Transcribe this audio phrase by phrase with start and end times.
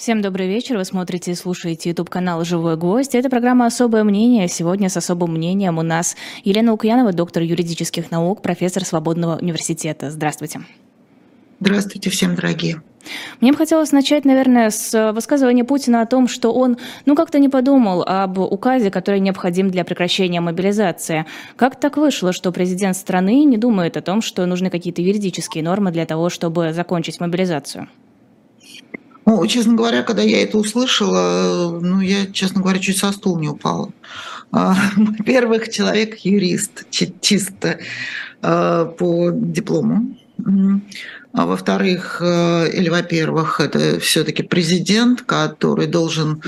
[0.00, 0.78] Всем добрый вечер.
[0.78, 3.14] Вы смотрите и слушаете YouTube канал «Живой гость».
[3.14, 4.48] Это программа «Особое мнение».
[4.48, 10.10] Сегодня с особым мнением у нас Елена Лукьянова, доктор юридических наук, профессор Свободного университета.
[10.10, 10.62] Здравствуйте.
[11.60, 12.80] Здравствуйте всем, дорогие.
[13.42, 17.50] Мне бы хотелось начать, наверное, с высказывания Путина о том, что он, ну, как-то не
[17.50, 21.26] подумал об указе, который необходим для прекращения мобилизации.
[21.56, 25.90] Как так вышло, что президент страны не думает о том, что нужны какие-то юридические нормы
[25.90, 27.86] для того, чтобы закончить мобилизацию?
[29.26, 33.48] Ну, честно говоря, когда я это услышала, ну, я, честно говоря, чуть со стула не
[33.48, 33.90] упала.
[34.52, 37.78] А, во-первых, человек юрист, чисто
[38.42, 40.16] а, по диплому.
[41.32, 46.42] А во-вторых, э, или во-первых, это все-таки президент, который должен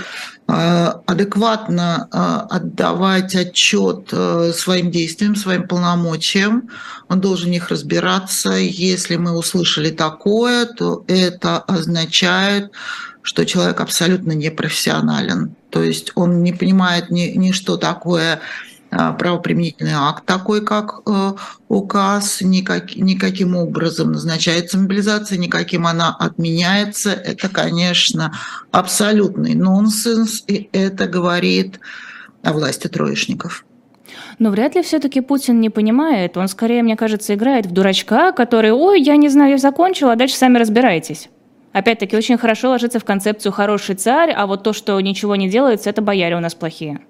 [0.48, 4.12] э, адекватно э, отдавать отчет
[4.56, 6.68] своим действиям, своим полномочиям.
[7.08, 8.50] Он должен в них разбираться.
[8.54, 12.72] Если мы услышали такое, то это означает,
[13.22, 15.54] что человек абсолютно непрофессионален.
[15.70, 18.40] То есть он не понимает ни, ни что такое
[18.92, 21.32] правоприменительный акт, такой как э,
[21.68, 27.12] указ, никак, никаким образом назначается мобилизация, никаким она отменяется.
[27.12, 28.34] Это, конечно,
[28.70, 31.80] абсолютный нонсенс, и это говорит
[32.42, 33.64] о власти троечников.
[34.38, 36.36] Но вряд ли все-таки Путин не понимает.
[36.36, 40.16] Он скорее, мне кажется, играет в дурачка, который, ой, я не знаю, я закончил, а
[40.16, 41.30] дальше сами разбирайтесь.
[41.72, 45.88] Опять-таки, очень хорошо ложится в концепцию «хороший царь», а вот то, что ничего не делается,
[45.88, 47.00] это бояре у нас плохие.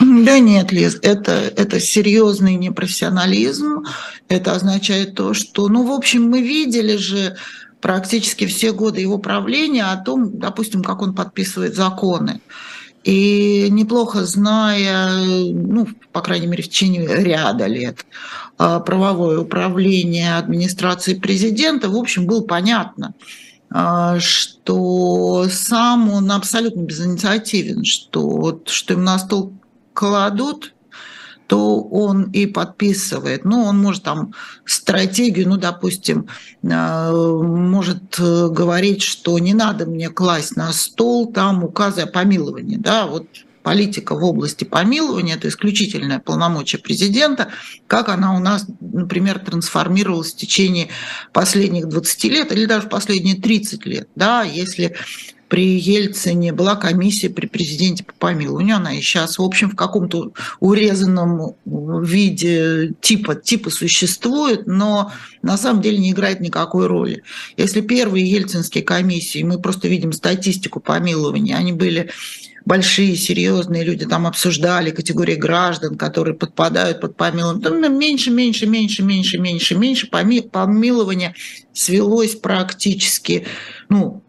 [0.00, 3.84] Да нет, Лиз, это, это серьезный непрофессионализм.
[4.28, 7.36] Это означает то, что, ну, в общем, мы видели же
[7.80, 12.40] практически все годы его правления о том, допустим, как он подписывает законы.
[13.02, 18.04] И неплохо зная, ну, по крайней мере, в течение ряда лет
[18.58, 23.14] а, правовое управление администрации президента, в общем, было понятно,
[23.70, 29.54] а, что сам он абсолютно безинициативен, что, что им на стол
[30.00, 30.72] кладут,
[31.46, 33.44] то он и подписывает.
[33.44, 34.32] Ну, он может там
[34.64, 36.26] стратегию, ну, допустим,
[36.62, 42.76] э, может э, говорить, что не надо мне класть на стол там указы о помиловании,
[42.76, 43.26] да, вот
[43.62, 47.48] политика в области помилования, это исключительное полномочие президента,
[47.86, 50.88] как она у нас, например, трансформировалась в течение
[51.34, 54.08] последних 20 лет или даже в последние 30 лет.
[54.14, 54.96] Да, если
[55.50, 60.32] при Ельцине была комиссия при президенте по помилованию, она и сейчас, в общем, в каком-то
[60.60, 65.12] урезанном виде типа, типа существует, но
[65.42, 67.24] на самом деле не играет никакой роли.
[67.56, 72.10] Если первые ельцинские комиссии, мы просто видим статистику помилования, они были
[72.64, 77.62] большие, серьезные люди там обсуждали категории граждан, которые подпадают под помилование.
[77.64, 80.06] Там меньше, меньше, меньше, меньше, меньше, меньше.
[80.06, 81.34] Помилование
[81.72, 83.48] свелось практически,
[83.88, 84.22] ну,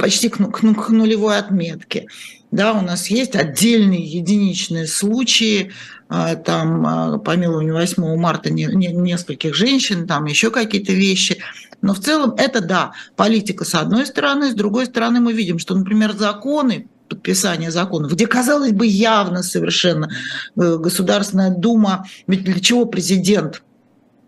[0.00, 2.06] почти к, к, к нулевой отметке.
[2.50, 5.72] Да, у нас есть отдельные единичные случаи,
[6.08, 11.38] а, там а, помилование 8 марта не, не, нескольких женщин, там еще какие-то вещи.
[11.80, 15.76] Но в целом это, да, политика с одной стороны, с другой стороны мы видим, что,
[15.76, 20.08] например, законы, подписание законов, где, казалось бы, явно совершенно
[20.56, 23.62] э, Государственная Дума, ведь для чего президент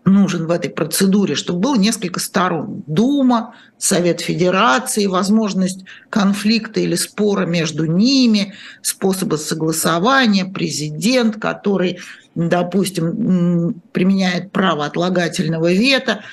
[0.05, 2.83] нужен в этой процедуре, чтобы было несколько сторон.
[2.87, 11.99] Дума, Совет Федерации, возможность конфликта или спора между ними, способы согласования, президент, который,
[12.35, 16.23] допустим, применяет право отлагательного вето.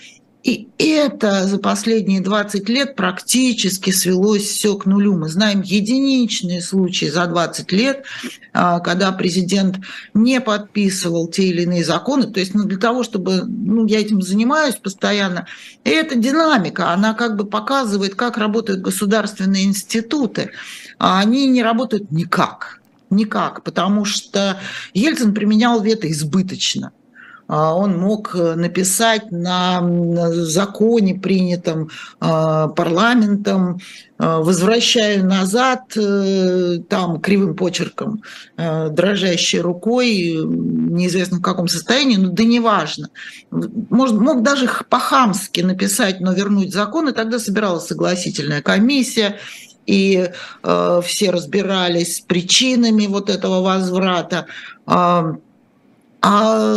[0.43, 5.15] И это за последние 20 лет практически свелось все к нулю.
[5.15, 8.05] Мы знаем единичные случаи за 20 лет,
[8.55, 9.81] а, когда президент
[10.15, 12.27] не подписывал те или иные законы.
[12.27, 13.43] То есть ну, для того, чтобы...
[13.45, 15.47] Ну, я этим занимаюсь постоянно.
[15.85, 20.53] И эта динамика, она как бы показывает, как работают государственные институты.
[20.99, 22.81] А они не работают никак.
[23.11, 24.59] Никак, потому что
[24.95, 26.93] Ельцин применял вето избыточно.
[27.53, 29.83] А, он мог э, написать на
[30.31, 31.91] законе, принятом
[32.21, 33.81] а, парламентом,
[34.19, 38.23] а, возвращаю назад э, там кривым почерком,
[38.57, 43.09] дрожащей рукой, неизвестно в каком состоянии, но да неважно.
[43.51, 49.41] Может, мог даже по-хамски написать, но вернуть закон, и тогда собиралась согласительная комиссия,
[49.87, 50.31] и
[50.63, 54.47] э, все разбирались с причинами вот этого возврата
[56.23, 56.75] а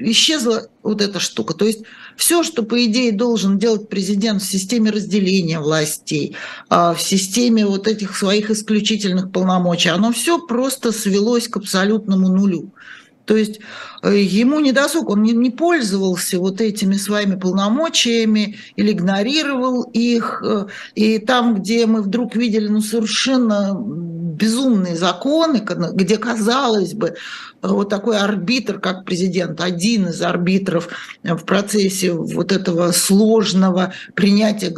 [0.00, 1.54] исчезла вот эта штука.
[1.54, 1.84] То есть
[2.16, 6.36] все, что, по идее, должен делать президент в системе разделения властей,
[6.68, 12.72] а, в системе вот этих своих исключительных полномочий, оно все просто свелось к абсолютному нулю.
[13.24, 13.60] То есть
[14.02, 20.42] э, ему не досуг, он не, не пользовался вот этими своими полномочиями или игнорировал их.
[20.44, 25.64] Э, и там, где мы вдруг видели ну, совершенно безумные законы,
[25.94, 27.14] где, казалось бы,
[27.72, 30.88] вот такой арбитр, как президент, один из арбитров
[31.22, 34.74] в процессе вот этого сложного принятия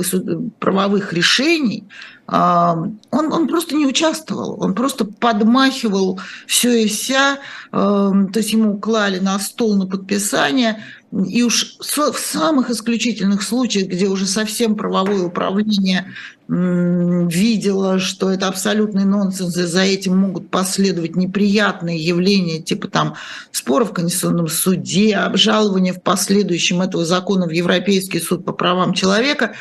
[0.59, 1.85] правовых решений,
[2.29, 7.39] он, он просто не участвовал, он просто подмахивал все и вся,
[7.71, 14.09] то есть ему клали на стол на подписание, и уж в самых исключительных случаях, где
[14.09, 16.13] уже совсем правовое управление
[16.49, 23.15] видела, что это абсолютный нонсенс, и за этим могут последовать неприятные явления, типа там
[23.51, 29.55] споров в Конституционном суде, обжалования в последующем этого закона в Европейский суд по правам человека,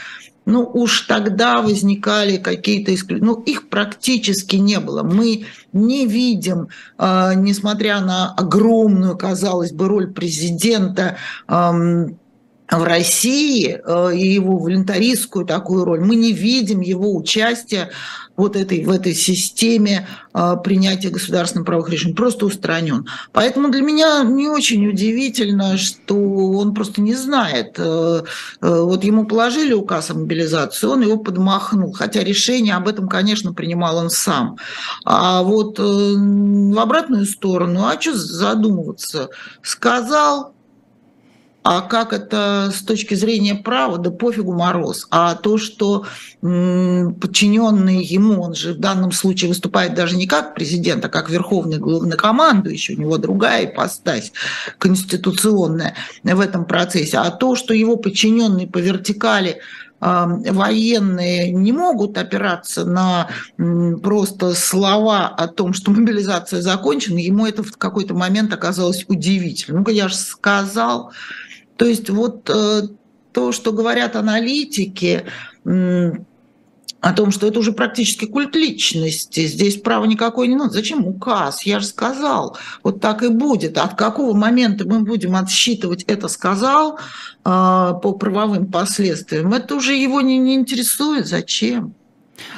[0.45, 3.25] ну уж тогда возникали какие-то исключения.
[3.25, 5.01] Ну, их практически не было.
[5.01, 6.67] Мы не видим,
[6.97, 11.17] э, несмотря на огромную, казалось бы, роль президента,
[12.69, 17.91] в России э, и его волонтаристскую такую роль, мы не видим его участия
[18.35, 23.07] вот этой, в этой системе э, принятия государственных правовых решений, просто устранен.
[23.31, 27.75] Поэтому для меня не очень удивительно, что он просто не знает.
[27.77, 28.23] Э,
[28.62, 33.97] вот ему положили указ о мобилизации, он его подмахнул, хотя решение об этом, конечно, принимал
[33.97, 34.57] он сам.
[35.06, 39.29] А вот в обратную сторону, а что задумываться?
[39.62, 40.55] Сказал,
[41.67, 45.07] а как это с точки зрения права, да пофигу мороз.
[45.09, 46.06] А то, что
[46.41, 51.79] подчиненный ему, он же в данном случае выступает даже не как президент, а как верховный
[51.79, 54.31] главнокомандующий, у него другая ипостась
[54.77, 57.17] конституционная в этом процессе.
[57.17, 59.57] А то, что его подчиненные по вертикали
[60.00, 63.29] военные не могут опираться на
[64.03, 69.79] просто слова о том, что мобилизация закончена, ему это в какой-то момент оказалось удивительным.
[69.79, 71.12] Ну-ка, я же сказал,
[71.77, 72.83] то есть вот э,
[73.31, 75.25] то, что говорят аналитики,
[77.06, 80.72] о том, что это уже практически культ личности, здесь права никакой не надо.
[80.72, 81.62] Зачем указ?
[81.62, 83.77] Я же сказал, вот так и будет.
[83.77, 87.00] От какого момента мы будем отсчитывать это сказал э,
[87.44, 91.27] по правовым последствиям, это уже его не, не интересует.
[91.27, 91.94] Зачем?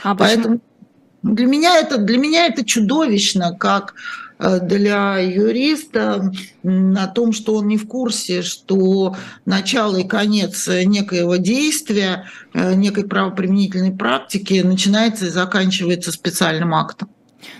[0.01, 0.61] А Поэтому
[1.23, 3.95] для меня это для меня это чудовищно, как
[4.39, 6.31] для юриста
[6.63, 13.05] о том, что он не в курсе, что начало и конец некоего действия, э, некой
[13.05, 17.09] правоприменительной практики начинается и заканчивается специальным актом.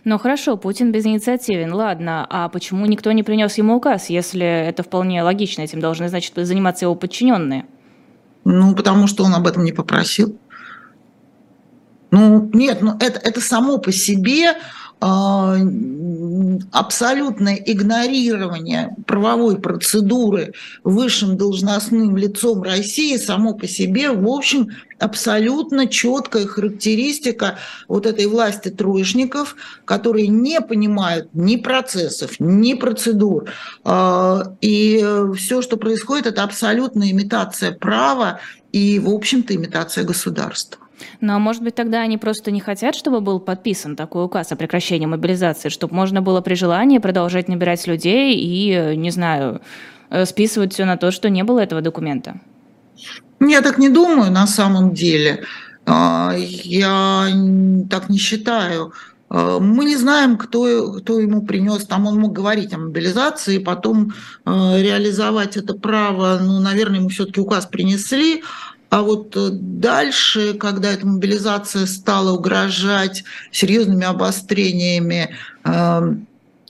[0.04, 5.24] Ну хорошо, Путин безинициативен, ладно, а почему никто не принес ему указ, если это вполне
[5.24, 7.66] логично, этим должны, значит, заниматься его подчиненные?
[8.44, 10.38] Ну, потому что он об этом не попросил.
[12.12, 14.54] Ну, нет, ну это, это само по себе
[16.72, 20.54] абсолютное игнорирование правовой процедуры
[20.84, 28.70] высшим должностным лицом России само по себе, в общем, абсолютно четкая характеристика вот этой власти
[28.70, 29.56] троечников,
[29.86, 33.52] которые не понимают ни процессов, ни процедур.
[33.84, 35.06] А, и
[35.36, 38.40] все, что происходит, это абсолютная имитация права
[38.72, 40.87] и, в общем-то, имитация государства.
[41.22, 45.06] Ну, может быть, тогда они просто не хотят, чтобы был подписан такой указ о прекращении
[45.06, 49.62] мобилизации, чтобы можно было при желании продолжать набирать людей и, не знаю,
[50.10, 52.40] э, списывать все на то, что не было этого документа?
[53.40, 55.44] Я так не думаю на самом деле.
[55.86, 57.28] А, я
[57.90, 58.94] так не считаю.
[59.30, 64.14] А, мы не знаем, кто, кто ему принес, там он мог говорить о мобилизации, потом
[64.46, 68.44] э, реализовать это право, ну, наверное, ему все-таки указ принесли,
[68.90, 76.28] а вот э, дальше, когда эта мобилизация стала угрожать серьезными обострениями эм,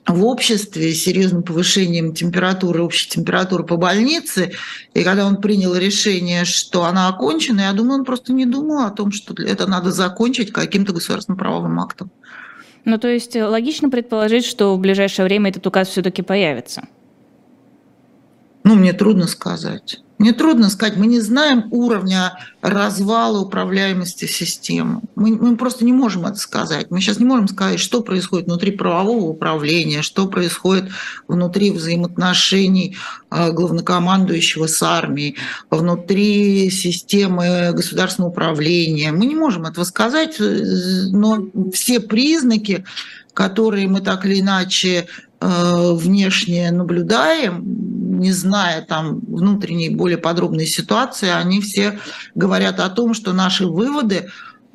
[0.07, 4.53] в обществе, серьезным повышением температуры, общей температуры по больнице,
[4.93, 8.89] и когда он принял решение, что она окончена, я думаю, он просто не думал о
[8.91, 12.09] том, что это надо закончить каким-то государственным правовым актом.
[12.85, 16.87] Ну, то есть э, логично предположить, что в ближайшее время этот указ все-таки появится?
[18.67, 20.01] Ну, мне трудно сказать.
[20.17, 25.03] Мне трудно сказать, мы не знаем уровня развала управляемости системы.
[25.15, 26.87] Мы, мы просто не можем это сказать.
[26.89, 30.89] Мы сейчас не можем сказать, что происходит внутри правового управления, что происходит
[31.29, 32.97] внутри взаимоотношений
[33.29, 35.37] а, главнокомандующего с армией,
[35.69, 39.13] внутри системы государственного управления.
[39.13, 42.83] Мы не можем этого сказать, но все признаки,
[43.37, 45.05] которые мы так или иначе
[45.39, 51.99] э, внешне наблюдаем, не зная там внутренней более подробной ситуации, они все
[52.33, 54.29] говорят о том, что наши выводы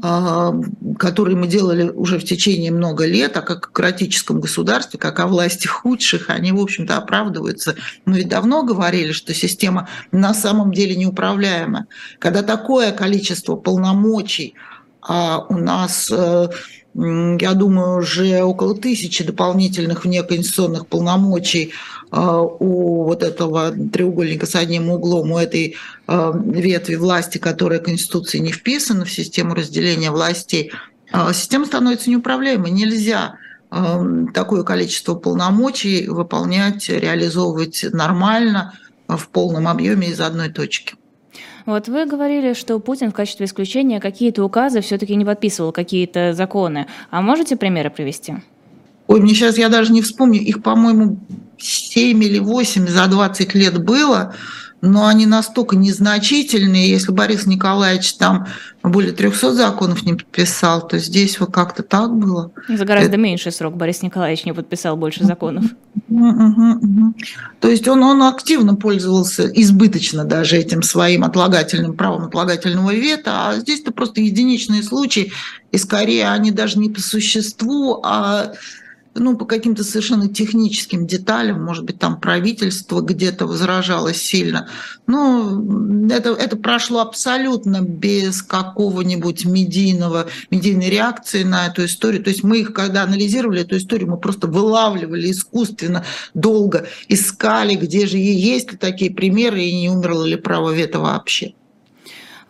[0.05, 0.53] а,
[0.99, 6.31] которые мы делали уже в течение много лет, о кократическом государстве, как о власти худших,
[6.31, 7.75] они, в общем-то, оправдываются.
[8.05, 11.87] Мы ведь давно говорили, что система на самом деле неуправляема.
[12.19, 14.55] Когда такое количество полномочий
[15.03, 16.49] а у нас э,
[16.95, 21.73] я думаю, уже около тысячи дополнительных внеконституционных полномочий
[22.11, 28.43] а, у вот этого треугольника с одним углом, у этой а, ветви власти, которая Конституцией
[28.45, 30.73] не вписана в систему разделения властей,
[31.11, 32.71] а, система становится неуправляемой.
[32.71, 33.37] Нельзя
[34.35, 38.75] такое количество полномочий выполнять, реализовывать нормально
[39.09, 40.95] в полном объеме из одной точки.
[41.67, 46.87] Вот вы говорили, что Путин в качестве исключения какие-то указы все-таки не подписывал, какие-то законы.
[47.11, 48.37] А можете примеры привести?
[49.07, 51.19] Ой, мне сейчас я даже не вспомню, их, по-моему,
[51.59, 54.35] 7 или 8 за 20 лет было
[54.83, 56.91] но они настолько незначительные.
[56.91, 58.49] Если Борис Николаевич там
[58.83, 62.51] более 300 законов не подписал, то здесь вот как-то так было.
[62.69, 63.17] За гораздо Это...
[63.17, 65.65] меньший срок Борис Николаевич не подписал больше законов.
[66.09, 73.55] То есть он, он активно пользовался, избыточно даже этим своим отлагательным правом отлагательного вета, а
[73.59, 75.33] здесь-то просто единичные случаи,
[75.71, 78.53] и скорее они даже не по существу, а
[79.15, 84.69] ну, по каким-то совершенно техническим деталям, может быть, там правительство где-то возражало сильно.
[85.07, 85.63] Но
[86.11, 92.23] это, это прошло абсолютно без какого-нибудь медийного, медийной реакции на эту историю.
[92.23, 96.05] То есть мы их, когда анализировали эту историю, мы просто вылавливали искусственно,
[96.35, 101.55] долго искали, где же есть ли такие примеры и не умерло ли право вето вообще.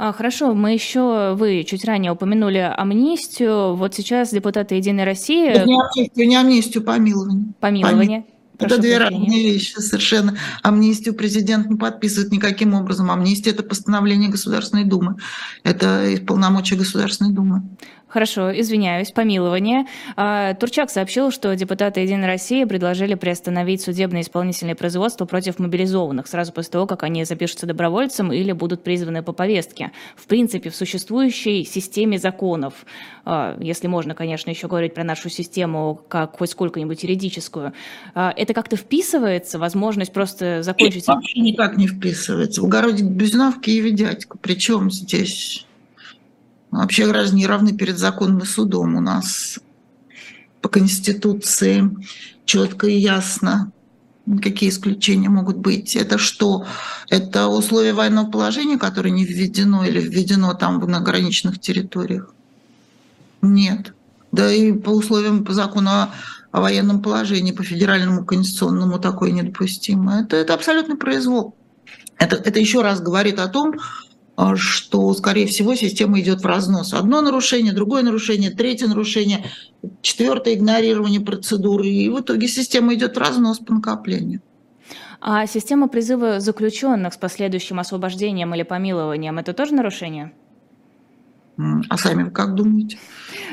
[0.05, 3.77] А, хорошо, мы еще, вы чуть ранее упомянули амнистию.
[3.77, 7.55] Вот сейчас депутаты «Единой России...» Это не амнистию, не амнистию, помилование.
[7.61, 8.25] Помилование.
[8.59, 10.37] Это две разные вещи совершенно.
[10.65, 13.13] Амнистию президент не подписывает никаким образом.
[13.13, 15.19] Амнистия– это постановление Государственной Думы.
[15.63, 17.63] Это полномочия Государственной Думы.
[18.13, 19.87] Хорошо, извиняюсь, помилование.
[20.17, 26.53] А, Турчак сообщил, что депутаты «Единой России» предложили приостановить судебное исполнительное производство против мобилизованных сразу
[26.53, 29.93] после того, как они запишутся добровольцем или будут призваны по повестке.
[30.15, 32.85] В принципе, в существующей системе законов,
[33.25, 37.73] а, если можно, конечно, еще говорить про нашу систему как хоть сколько-нибудь юридическую,
[38.15, 41.05] а, это как-то вписывается, возможность просто закончить...
[41.05, 42.61] Это вообще никак не вписывается.
[42.61, 44.37] В огороде Безновки и Ведятько.
[44.37, 45.65] Причем здесь
[46.73, 48.97] Вообще граждане не равны перед законом и судом.
[48.97, 49.61] У нас
[50.63, 51.91] по Конституции
[52.47, 53.73] четко и ясно,
[54.41, 55.95] какие исключения могут быть.
[55.95, 56.67] Это что?
[57.11, 62.35] Это условия военного положения, которое не введено или введено там на ограниченных территориях?
[63.43, 63.93] Нет.
[64.31, 66.15] Да и по условиям по закону о,
[66.53, 70.23] о военном положении, по федеральному конституционному такое недопустимо.
[70.23, 71.55] Это, это абсолютно произвол.
[72.17, 73.75] Это, это еще раз говорит о том,
[74.57, 76.95] что, скорее всего, система идет в разнос.
[76.95, 79.45] Одно нарушение, другое нарушение, третье нарушение,
[80.01, 81.87] четвертое игнорирование процедуры.
[81.89, 84.41] И в итоге система идет в разнос по накоплению.
[85.21, 90.33] А система призыва заключенных с последующим освобождением или помилованием– это тоже нарушение?
[91.89, 92.99] А сами как думаете?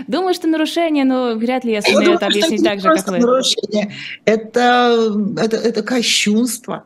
[0.08, 3.08] Думаю, что нарушение, но вряд ли я сумею я это думаю, объяснить так же, как
[3.08, 3.20] вы.
[3.20, 3.94] Нарушение.
[4.26, 6.86] Это, это, это кощунство.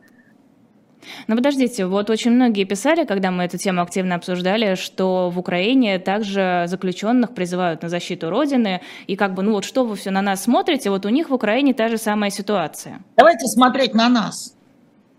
[1.26, 5.98] Но подождите, вот очень многие писали, когда мы эту тему активно обсуждали, что в Украине
[5.98, 10.22] также заключенных призывают на защиту Родины, и как бы, ну вот что вы все на
[10.22, 13.00] нас смотрите, вот у них в Украине та же самая ситуация.
[13.16, 14.54] Давайте смотреть на нас.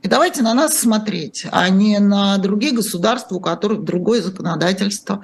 [0.02, 5.24] И давайте на нас смотреть, а не на другие государства, у которых другое законодательство.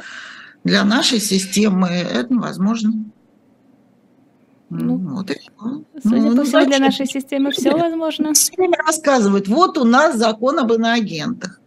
[0.63, 2.93] Для нашей системы это невозможно.
[4.73, 5.51] Ну, вот и все.
[6.01, 8.33] Судя ну, по всему, для нашей системы все возможно.
[8.33, 11.59] Все время рассказывают, вот у нас закон об иноагентах.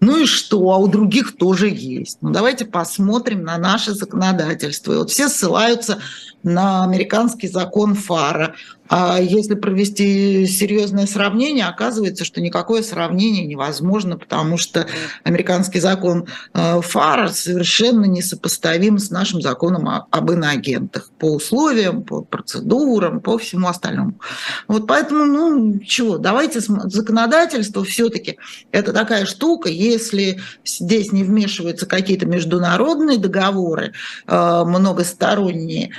[0.00, 0.70] Ну и что?
[0.72, 2.18] А у других тоже есть.
[2.22, 4.92] Ну давайте посмотрим на наше законодательство.
[4.92, 6.00] И вот все ссылаются
[6.46, 8.54] на американский закон ФАРа.
[8.88, 14.86] А если провести серьезное сравнение, оказывается, что никакое сравнение невозможно, потому что
[15.24, 23.20] американский закон э, ФАРа совершенно несопоставим с нашим законом об иноагентах по условиям, по процедурам,
[23.20, 24.20] по всему остальному.
[24.68, 28.38] Вот поэтому, ну, чего, давайте законодательство все-таки
[28.70, 33.94] это такая штука, если здесь не вмешиваются какие-то международные договоры
[34.28, 35.90] э, многосторонние,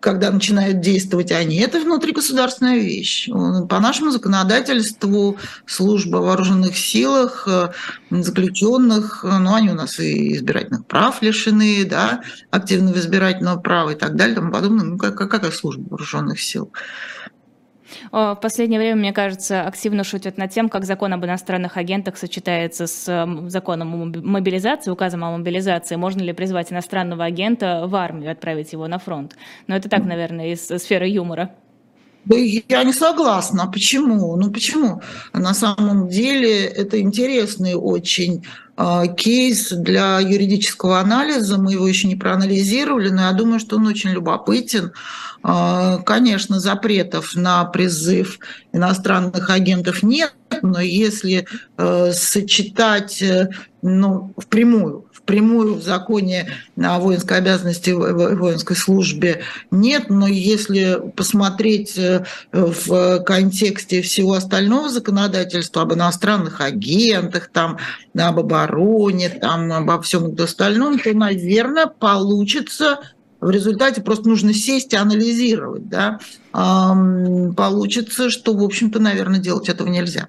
[0.00, 3.28] когда начинают действовать они, это внутри государственная вещь.
[3.68, 7.70] По нашему законодательству служба вооруженных силах, э,
[8.10, 13.94] заключенных, э, ну, они у нас и избирательных прав лишены, да, активного избирательного права и
[13.96, 14.84] так далее, тому подобное.
[14.84, 16.72] Ну, как, какая служба вооруженных сил?
[18.12, 22.86] В последнее время, мне кажется, активно шутят над тем, как закон об иностранных агентах сочетается
[22.86, 25.96] с законом о мобилизации, указом о мобилизации.
[25.96, 29.36] Можно ли призвать иностранного агента в армию, отправить его на фронт?
[29.66, 31.50] Но это так, наверное, из сферы юмора.
[32.26, 33.66] Я не согласна.
[33.66, 34.36] Почему?
[34.36, 35.02] Ну почему?
[35.32, 38.44] На самом деле это интересный очень
[38.76, 41.58] э, кейс для юридического анализа.
[41.58, 44.92] Мы его еще не проанализировали, но я думаю, что он очень любопытен.
[45.42, 48.38] Э, конечно, запретов на призыв
[48.72, 51.46] иностранных агентов нет, но если
[51.78, 53.48] э, сочетать э,
[53.80, 56.48] ну, впрямую прямую в законе
[56.82, 65.82] о воинской обязанности воинской службе нет, но если посмотреть э, в контексте всего остального законодательства
[65.82, 67.76] об иностранных агентах, там,
[68.16, 73.00] об обороне, там, обо всем остальном, то, наверное, получится
[73.40, 76.18] в результате просто нужно сесть и анализировать, да,
[76.52, 80.28] получится, что, в общем-то, наверное, делать этого нельзя.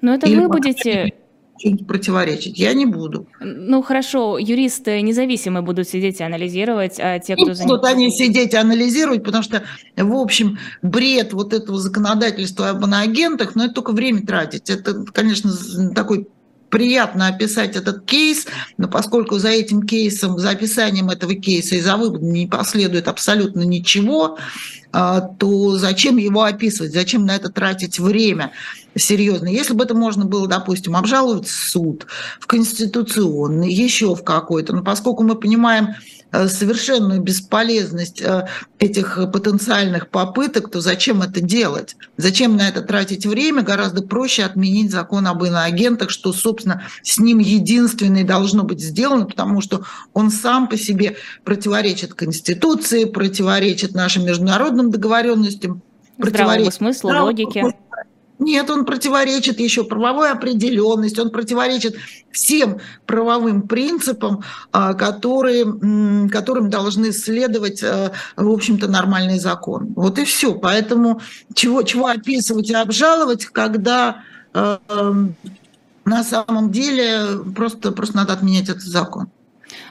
[0.00, 1.12] Но это Или вы будете
[1.58, 2.58] что-нибудь противоречить.
[2.58, 3.26] Я не буду.
[3.40, 7.52] Ну хорошо, юристы независимые будут сидеть и анализировать, а те, кто...
[7.52, 9.62] Не будут они сидеть и анализировать, потому что,
[9.96, 14.70] в общем, бред вот этого законодательства об иноагентах, но это только время тратить.
[14.70, 15.50] Это, конечно,
[15.94, 16.28] такой
[16.68, 18.46] приятно описать этот кейс,
[18.76, 23.62] но поскольку за этим кейсом, за описанием этого кейса и за выводом не последует абсолютно
[23.62, 24.36] ничего,
[24.92, 28.52] а, то зачем его описывать, зачем на это тратить время
[28.96, 29.48] серьезно?
[29.48, 32.06] Если бы это можно было, допустим, обжаловать в суд,
[32.40, 35.94] в конституционный, еще в какой-то, но поскольку мы понимаем,
[36.32, 38.48] Э, совершенную бесполезность э,
[38.80, 41.96] этих потенциальных попыток, то зачем это делать?
[42.16, 43.62] Зачем на это тратить время?
[43.62, 49.60] Гораздо проще отменить закон об иноагентах, что, собственно, с ним единственное должно быть сделано, потому
[49.60, 49.84] что
[50.14, 55.80] он сам по себе противоречит Конституции, противоречит нашим международным договоренностям,
[56.18, 57.74] Здравому смыслу, логике.
[58.38, 61.96] Нет, он противоречит еще правовой определенности, он противоречит
[62.30, 65.64] всем правовым принципам, а, которые,
[66.28, 69.94] которым должны следовать, а, в общем-то, нормальный закон.
[69.96, 70.54] Вот и все.
[70.54, 71.20] Поэтому
[71.54, 74.80] чего, чего описывать и обжаловать, когда а,
[76.04, 79.30] на самом деле просто, просто надо отменять этот закон.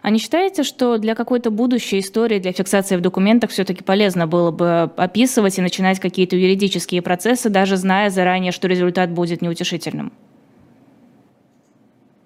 [0.01, 4.51] А не считаете, что для какой-то будущей истории, для фиксации в документах все-таки полезно было
[4.51, 10.11] бы описывать и начинать какие-то юридические процессы, даже зная заранее, что результат будет неутешительным?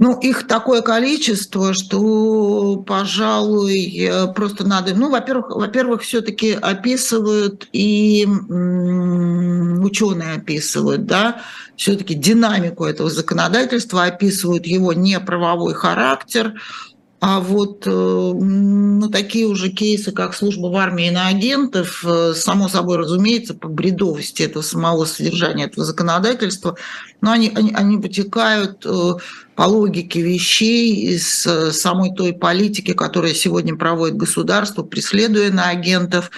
[0.01, 4.95] Ну, их такое количество, что, пожалуй, просто надо...
[4.95, 11.41] Ну, во-первых, во-первых, все-таки описывают и ученые описывают, да,
[11.75, 16.53] все-таки динамику этого законодательства, описывают его неправовой характер,
[17.21, 22.69] а вот э, ну, такие уже кейсы, как служба в армии на агентов, э, само
[22.69, 26.77] собой разумеется, по бредовости этого самого содержания этого законодательства,
[27.19, 29.13] но они, они, они потекают э,
[29.55, 36.31] по логике вещей из самой той политики, которая сегодня проводит государство, преследуя на агентов,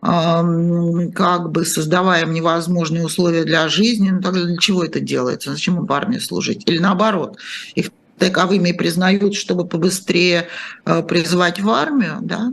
[0.00, 4.10] как бы создавая им невозможные условия для жизни.
[4.10, 5.50] Ну, тогда для чего это делается?
[5.50, 6.62] Зачем им в армии служить?
[6.70, 7.36] Или наоборот,
[7.74, 10.48] их таковыми признают, чтобы побыстрее
[10.84, 12.52] э, призвать в армию, да.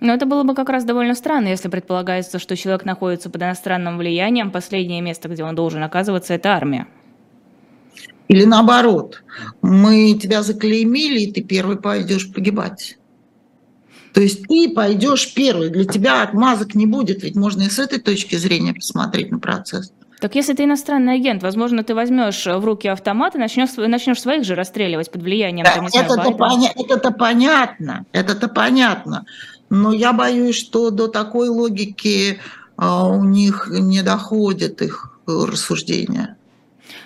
[0.00, 3.98] Но это было бы как раз довольно странно, если предполагается, что человек находится под иностранным
[3.98, 6.86] влиянием, последнее место, где он должен оказываться, это армия.
[8.28, 9.22] Или наоборот,
[9.60, 12.96] мы тебя заклеймили, и ты первый пойдешь погибать.
[14.14, 18.00] То есть ты пойдешь первый, для тебя отмазок не будет, ведь можно и с этой
[18.00, 19.92] точки зрения посмотреть на процесс.
[20.20, 24.44] Так если ты иностранный агент, возможно, ты возьмешь в руки автомат и начнешь, начнешь своих
[24.44, 25.64] же расстреливать под влиянием.
[25.64, 29.24] Да, это-то, поня- это-то понятно, это-то понятно.
[29.70, 32.38] Но я боюсь, что до такой логики
[32.76, 36.36] а, у них не доходит их рассуждения.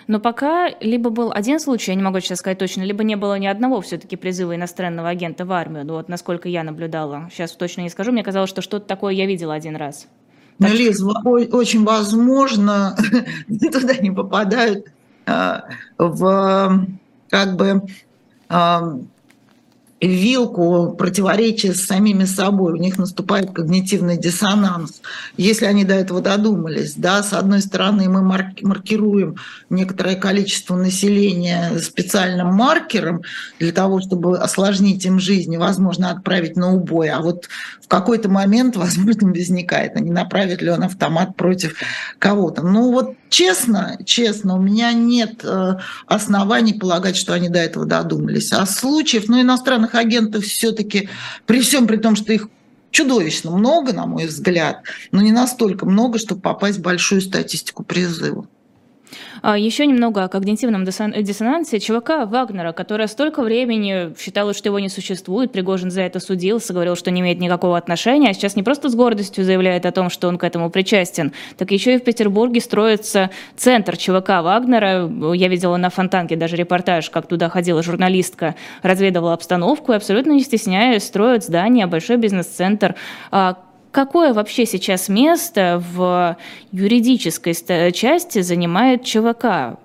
[0.07, 3.38] Но пока либо был один случай, я не могу сейчас сказать точно, либо не было
[3.38, 5.87] ни одного все-таки призыва иностранного агента в армию.
[5.87, 7.29] Ну вот насколько я наблюдала.
[7.33, 8.12] Сейчас точно не скажу.
[8.12, 10.09] Мне казалось, что что-то такое я видела один раз.
[10.58, 12.96] Так Лиз, очень возможно,
[13.70, 14.86] туда не попадают
[15.26, 15.64] а,
[15.98, 16.86] в
[17.28, 17.82] как бы
[20.06, 25.02] вилку противоречия с самими собой, у них наступает когнитивный диссонанс.
[25.36, 29.36] Если они до этого додумались, да, с одной стороны мы маркируем
[29.70, 33.22] некоторое количество населения специальным маркером
[33.58, 37.48] для того, чтобы осложнить им жизнь и, возможно, отправить на убой, а вот
[37.80, 41.74] в какой-то момент, возможно, возникает, а не направит ли он автомат против
[42.18, 42.62] кого-то.
[42.62, 45.75] Ну вот честно, честно, у меня нет э,
[46.07, 48.53] оснований полагать, что они до этого додумались.
[48.53, 51.09] А случаев, ну, иностранных агентов все-таки,
[51.44, 52.49] при всем при том, что их
[52.92, 58.47] чудовищно много, на мой взгляд, но не настолько много, чтобы попасть в большую статистику призыва.
[59.42, 61.81] А, Еще немного о когнитивном диссонансе.
[61.81, 66.96] ЧВК Вагнера, которая столько времени считала, что его не существует, Пригожин за это судился, говорил,
[66.96, 70.29] что не имеет никакого отношения, а сейчас не просто с гордостью заявляет о том, что
[70.29, 75.11] он к этому причастен, так еще и в Петербурге строится центр ЧВК Вагнера.
[75.35, 80.42] Я видела на Фонтанке даже репортаж, как туда ходила журналистка, разведывала обстановку и абсолютно не
[80.42, 82.94] стесняясь строят здание, большой бизнес-центр.
[83.94, 86.37] Какое вообще сейчас место в
[86.72, 87.54] юридической
[87.92, 89.78] части занимает ЧВК?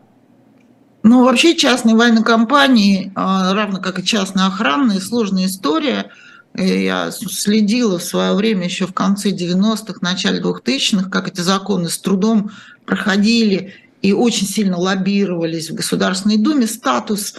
[1.03, 6.09] Ну, вообще частные военные компании, а, равно как и частные охранные, сложная история.
[6.55, 11.99] Я следила в свое время еще в конце 90-х, начале 2000-х, как эти законы с
[11.99, 12.49] трудом
[12.87, 16.65] проходили и очень сильно лоббировались в Государственной Думе.
[16.65, 17.35] Статус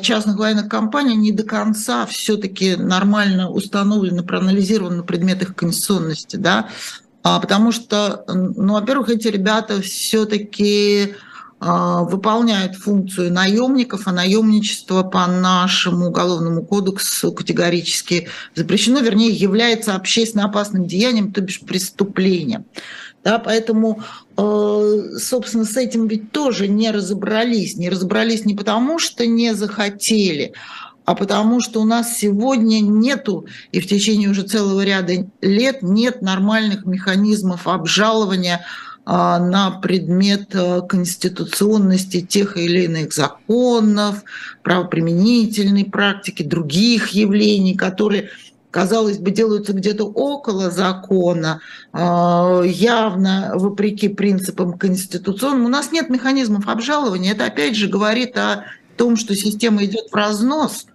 [0.00, 6.68] частных военных компаний не до конца все-таки нормально установлено, проанализировано на предмет их конституционности, да,
[7.24, 11.16] а, потому что, ну, во-первых, эти ребята все-таки
[11.58, 20.44] а, выполняют функцию наемников, а наемничество по нашему уголовному кодексу категорически запрещено, вернее, является общественно
[20.44, 22.66] опасным деянием, то бишь преступлением.
[23.26, 24.04] Да, поэтому,
[24.36, 27.74] э, собственно, с этим ведь тоже не разобрались.
[27.74, 30.52] Не разобрались не потому, что не захотели,
[31.04, 36.22] а потому что у нас сегодня нету, и в течение уже целого ряда лет нет
[36.22, 38.64] нормальных механизмов обжалования
[39.04, 44.22] а, на предмет э, конституционности тех или иных законов,
[44.62, 48.30] правоприменительной практики, других явлений, которые
[48.76, 51.60] казалось бы, делаются где-то около закона,
[51.94, 55.64] а, явно вопреки принципам конституционным.
[55.64, 57.32] У нас нет механизмов обжалования.
[57.32, 58.66] Это опять же говорит о
[58.98, 60.88] том, что система идет в разнос.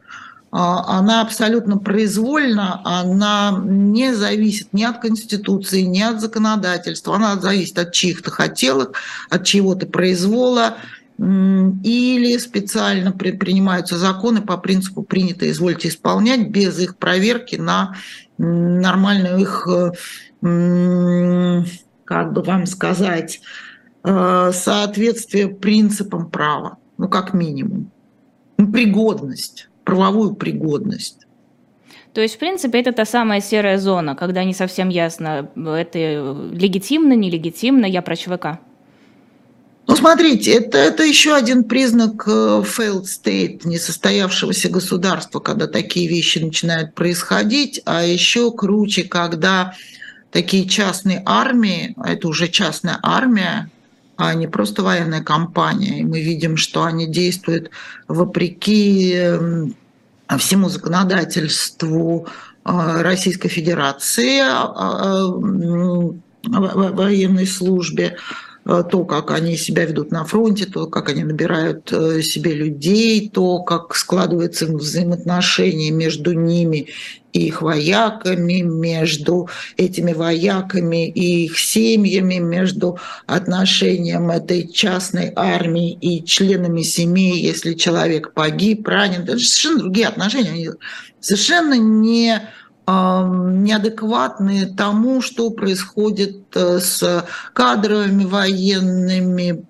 [0.52, 7.80] А, она абсолютно произвольна, она не зависит ни от Конституции, ни от законодательства, она зависит
[7.80, 8.96] от чьих-то хотелок,
[9.32, 10.76] от чьего-то произвола
[11.22, 17.96] или специально при, принимаются законы по принципу «принято, извольте исполнять» без их проверки на
[18.40, 21.64] нормальную их, э,
[22.06, 23.42] как бы вам сказать,
[24.04, 27.92] э, соответствие принципам права, ну, как минимум.
[28.58, 31.28] Ну, пригодность, правовую пригодность.
[32.14, 37.14] То есть, в принципе, это та самая серая зона, когда не совсем ясно, это легитимно,
[37.14, 38.60] нелегитимно, я про ЧВК.
[39.88, 42.32] Ну, смотрите, это, это еще один признак э,
[42.64, 49.74] failed state, несостоявшегося государства, когда такие вещи начинают происходить, а еще круче, когда
[50.32, 53.70] такие частные армии, а это уже частная армия,
[54.18, 57.72] а не просто военная компания, и мы видим, что они действуют
[58.08, 59.76] вопреки эм,
[60.38, 62.28] всему законодательству
[62.64, 64.42] э, Российской Федерации
[66.44, 68.18] военной службе,
[68.64, 73.64] то, как они себя ведут на фронте, то, как они набирают э, себе людей, то,
[73.64, 76.90] как складываются взаимоотношения между ними
[77.34, 86.24] и их вояками, между этими вояками и их семьями, между отношением этой частной армии и
[86.24, 89.24] членами семей, если человек погиб, ранен.
[89.24, 90.52] Это совершенно другие отношения.
[90.52, 90.70] Они
[91.20, 92.42] совершенно не
[93.28, 99.66] неадекватные тому, что происходит э, с кадровыми военными,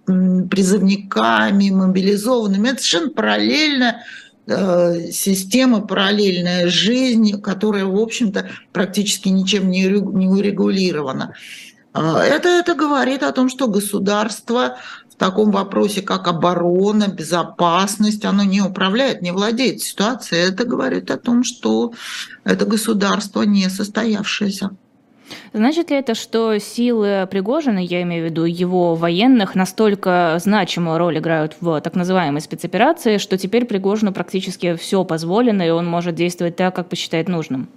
[0.47, 2.69] призывниками, мобилизованными.
[2.69, 4.03] Это совершенно параллельно
[4.47, 11.33] э, система, параллельная жизнь, которая, в общем-то, практически ничем не урегулирована.
[11.93, 14.77] А, это, это говорит о том, что государство
[15.21, 20.49] таком вопросе, как оборона, безопасность, оно не управляет, не владеет ситуацией.
[20.49, 21.93] Это говорит о том, что
[22.43, 24.71] это государство не состоявшееся.
[25.53, 31.19] Значит ли это, что силы Пригожина, я имею в виду его военных, настолько значимую роль
[31.19, 36.55] играют в так называемой спецоперации, что теперь Пригожину практически все позволено, и он может действовать
[36.55, 37.69] так, как посчитает нужным?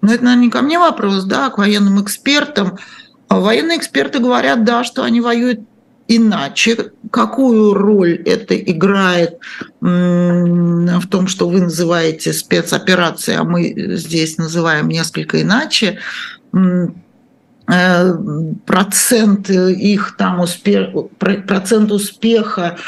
[0.00, 2.78] Ну, это, наверное, не ко мне вопрос, да, а к военным экспертам.
[3.28, 5.60] А военные эксперты говорят, да, что они воюют
[6.08, 9.38] иначе, какую роль это играет
[9.80, 15.98] в том, что вы называете спецоперацией, а мы здесь называем несколько иначе,
[17.68, 18.14] э,
[18.64, 22.78] процент их там успех, процент успеха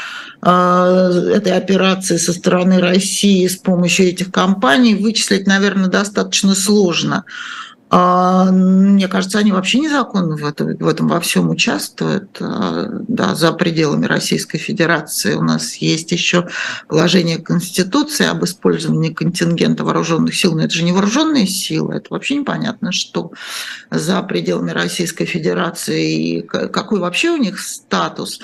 [0.41, 7.25] э, этой операции со стороны России с помощью этих компаний вычислить, наверное, достаточно сложно.
[7.91, 12.37] А, мне кажется, они вообще незаконно в этом, в этом во всем участвуют.
[12.39, 16.47] А, да, за пределами Российской Федерации у нас есть еще
[16.87, 20.55] положение Конституции об использовании контингента вооруженных сил.
[20.55, 23.31] Но это же не вооруженные силы, это вообще непонятно, что
[23.89, 28.39] за пределами Российской Федерации и какой вообще у них статус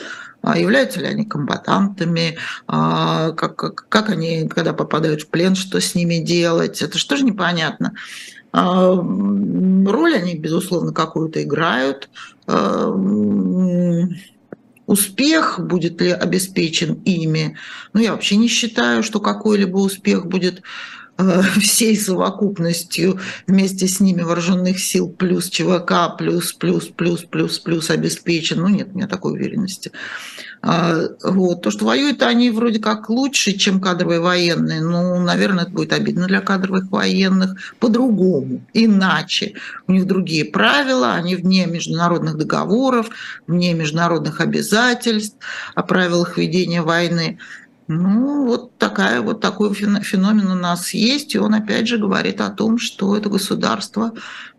[0.46, 5.96] а являются ли они комбатантами, как, как, как они, когда попадают в плен, что с
[5.96, 7.96] ними делать, это же тоже непонятно.
[8.58, 12.08] А, роль они, безусловно, какую-то играют.
[12.48, 12.90] А,
[14.86, 17.58] успех будет ли обеспечен ими?
[17.92, 20.62] Ну, я вообще не считаю, что какой-либо успех будет
[21.60, 28.60] всей совокупностью вместе с ними вооруженных сил плюс ЧВК плюс плюс плюс плюс плюс обеспечен.
[28.62, 29.92] Ну нет у меня такой уверенности.
[30.62, 31.62] А, вот.
[31.62, 36.26] То, что воюют они вроде как лучше, чем кадровые военные, ну, наверное, это будет обидно
[36.26, 39.54] для кадровых военных по-другому, иначе.
[39.88, 43.10] У них другие правила, они вне международных договоров,
[43.46, 45.38] вне международных обязательств
[45.76, 47.38] о правилах ведения войны.
[47.88, 52.50] Ну, вот, такая, вот такой феномен у нас есть, и он опять же говорит о
[52.50, 54.14] том, что это государство,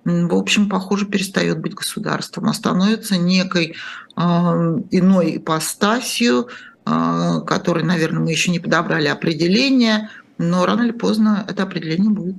[0.05, 3.75] в общем, похоже, перестает быть государством, а становится некой
[4.17, 6.49] э, иной ипостасью,
[6.85, 10.09] э, которой, наверное, мы еще не подобрали определение,
[10.39, 12.37] но рано или поздно это определение будет.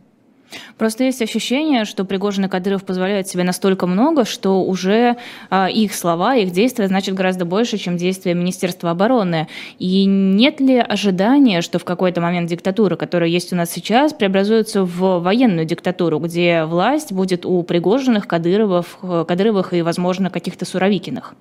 [0.77, 5.17] Просто есть ощущение, что Пригожин и Кадыров позволяют себе настолько много, что уже
[5.49, 9.47] а, их слова, их действия значат гораздо больше, чем действия Министерства обороны.
[9.79, 14.83] И нет ли ожидания, что в какой-то момент диктатура, которая есть у нас сейчас, преобразуется
[14.83, 21.36] в военную диктатуру, где власть будет у Пригожиных, Кадыровых, Кадыровых и, возможно, каких-то Суровикиных?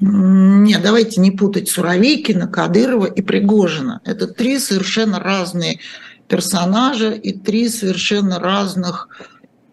[0.00, 4.00] Нет, давайте не путать Суровикина, Кадырова и Пригожина.
[4.04, 5.80] Это три совершенно разные
[6.28, 9.08] персонажа и три совершенно разных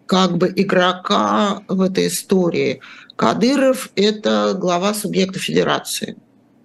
[0.06, 2.80] как бы игрока в этой истории.
[3.16, 6.16] Кадыров– это глава субъекта федерации.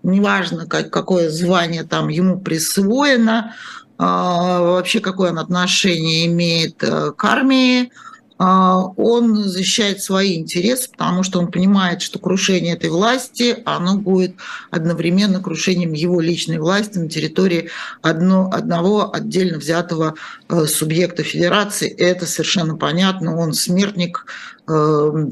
[0.03, 3.53] Неважно, как, какое звание там ему присвоено,
[3.97, 7.91] а, вообще какое он отношение имеет э, к армии–
[8.43, 14.35] он защищает свои интересы, потому что он понимает, что крушение этой власти, оно будет
[14.71, 17.69] одновременно крушением его личной власти на территории
[18.01, 20.15] одно, одного отдельно взятого
[20.49, 21.89] э, субъекта федерации.
[21.89, 23.37] Это совершенно понятно.
[23.37, 24.25] Он смертник,
[24.67, 25.29] э,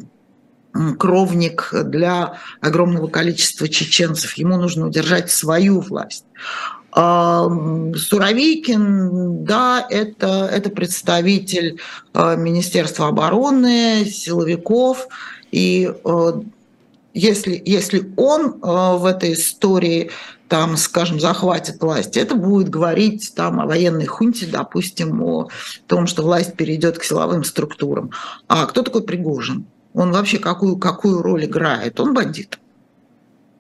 [0.99, 4.33] кровник для огромного количества чеченцев.
[4.33, 6.25] Ему нужно удержать свою власть.
[7.95, 11.79] Суровикин, да, это, это представитель
[12.13, 15.07] э, Министерства обороны, силовиков.
[15.51, 16.41] И э,
[17.13, 20.09] если, если он э, в этой истории
[20.47, 25.47] там, скажем, захватит власть, это будет говорить там о военной хунте, допустим, о
[25.87, 28.11] том, что власть перейдет к силовым структурам.
[28.47, 29.65] А кто такой Пригожин?
[29.93, 31.99] Он вообще какую, какую роль играет?
[31.99, 32.57] Он бандит.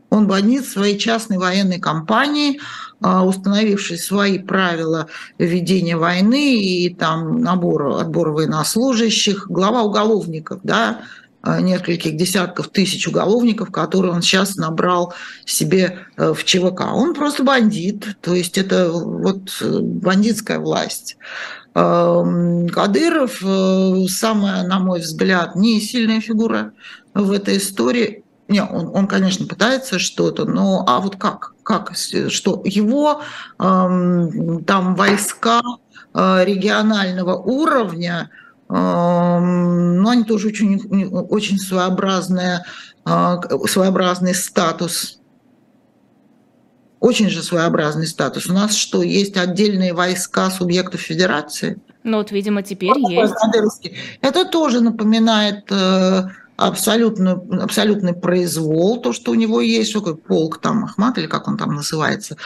[0.09, 2.59] Он бандит своей частной военной компании,
[3.01, 11.01] а, установивший свои правила ведения войны и там набора, отбора военнослужащих, глава уголовников, да,
[11.41, 15.13] а, нескольких десятков тысяч уголовников, которые он сейчас набрал
[15.45, 16.81] себе э, в ЧВК.
[16.93, 21.15] Он просто бандит, то есть это вот э, бандитская власть.
[21.73, 26.73] Кадыров э, самая, на мой взгляд, не сильная фигура
[27.13, 28.25] в этой истории.
[28.49, 31.53] Не, он, он, конечно, пытается что-то, но а вот как?
[31.61, 31.93] Как?
[31.95, 33.21] Что его
[33.59, 35.61] эм, там войска
[36.15, 38.31] э, регионального уровня,
[38.67, 42.65] э, ну, они тоже очень, очень своеобразная,
[43.05, 43.35] э,
[43.67, 45.19] своеобразный статус.
[46.99, 48.47] Очень же своеобразный статус.
[48.47, 51.79] У нас что, есть отдельные войска субъектов федерации?
[52.03, 53.91] Ну вот, видимо, теперь вот есть.
[54.21, 56.23] Это тоже напоминает э,
[56.67, 61.47] абсолютно, абсолютный произвол, то, что у него есть, что как полк там, Ахмат, или как
[61.47, 62.37] он там называется.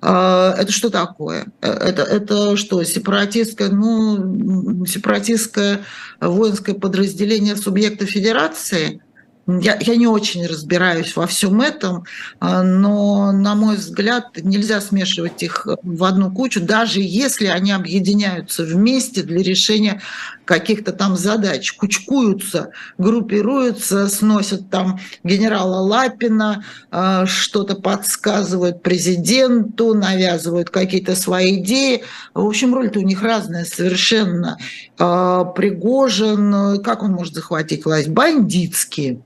[0.00, 1.46] А, это что такое?
[1.60, 5.80] Это, это что, сепаратистское, ну, сепаратистское
[6.20, 9.02] воинское подразделение субъекта федерации–
[9.48, 12.04] я, я не очень разбираюсь во всем этом,
[12.38, 18.62] а, но, на мой взгляд, нельзя смешивать их в одну кучу, даже если они объединяются
[18.62, 20.02] вместе для решения
[20.48, 31.16] каких-то там задач, кучкуются, группируются, сносят там генерала Лапина, а, что-то подсказывают президенту, навязывают какие-то
[31.16, 32.02] свои идеи.
[32.32, 34.56] В общем, роль-то у них разная совершенно.
[34.98, 38.08] А, Пригожин, как он может захватить власть?
[38.08, 39.20] Бандитские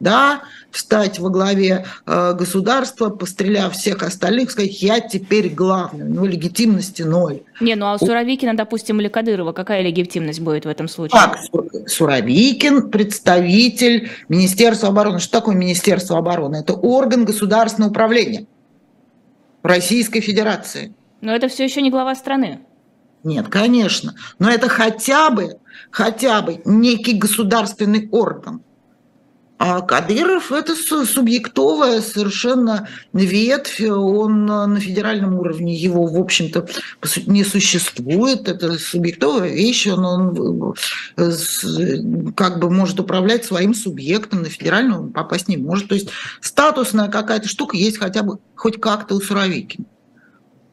[0.00, 6.26] да, встать во главе э, государства, постреляв всех остальных, сказать, я теперь главный, у него
[6.26, 7.40] легитимности ноль.
[7.60, 11.20] Не, ну а у Суровикина, допустим, или Кадырова, какая легитимность будет в этом случае?
[11.20, 11.38] Как?
[11.86, 15.20] Суровикин, представитель Министерства обороны.
[15.20, 16.56] Что такое Министерство обороны?
[16.56, 18.46] Это орган государственного управления
[19.62, 20.94] Российской Федерации.
[21.20, 22.60] Но это все еще не глава страны.
[23.24, 24.14] Нет, конечно.
[24.38, 25.58] Но это хотя бы,
[25.90, 28.62] хотя бы некий государственный орган.
[29.58, 36.68] А Кадыров– это субъектовая совершенно ветвь, он на федеральном уровне, его, в общем-то,
[37.26, 40.74] не существует, это субъектовая вещь, он, он
[41.16, 41.32] э,
[42.36, 45.88] как бы может управлять своим субъектом, на федеральном попасть не может.
[45.88, 49.86] То есть статусная какая-то штука есть хотя бы хоть как-то у Суровикина.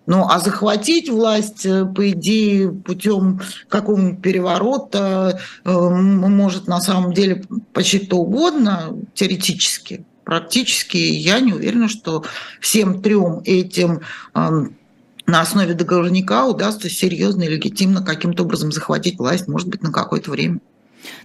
[0.08, 7.44] Ну, а захватить власть, э, по идее, путем какого-нибудь переворота э, может на самом деле
[7.74, 10.06] почти кто угодно, теоретически.
[10.24, 12.24] Практически я не уверена, что
[12.60, 14.02] всем трем этим
[14.34, 14.76] эм,
[15.28, 20.32] на основе договорника удастся серьезно и легитимно каким-то образом захватить власть, может быть, на какое-то
[20.32, 20.60] время.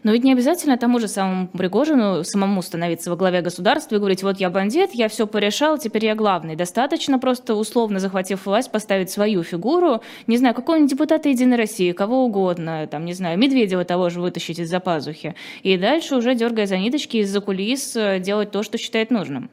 [0.03, 4.23] Но ведь не обязательно тому же самому Пригожину самому становиться во главе государства и говорить,
[4.23, 6.57] вот я бандит, я все порешал, теперь я главный.
[6.57, 12.25] Достаточно просто условно захватив власть, поставить свою фигуру, не знаю, какого-нибудь депутата Единой России, кого
[12.25, 15.35] угодно, там, не знаю, Медведева того же вытащить из-за пазухи.
[15.63, 19.51] И дальше уже, дергая за ниточки из-за кулис, э, делать то, что считает нужным.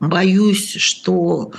[0.00, 1.52] Боюсь, что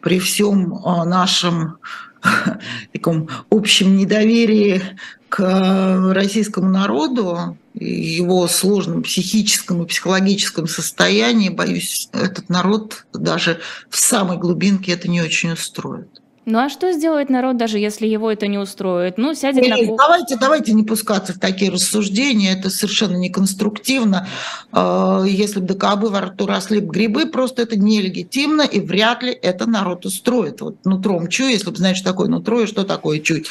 [0.00, 1.78] при всем э, нашем
[2.92, 4.82] таком общем недоверии
[5.28, 13.60] к российскому народу, его сложном психическом и психологическом состоянии, боюсь, этот народ даже
[13.90, 16.22] в самой глубинке это не очень устроит.
[16.46, 19.16] Ну а что сделает народ, даже если его это не устроит?
[19.16, 19.96] Ну, сядет Или, на...
[19.96, 24.28] Давайте, давайте не пускаться в такие рассуждения, это совершенно неконструктивно.
[24.70, 29.22] А, если бы до кобы во рту росли бы грибы, просто это нелегитимно, и вряд
[29.22, 30.60] ли это народ устроит.
[30.60, 33.48] Вот нутром чую, если бы знаешь, что такое нутро и что такое чуть.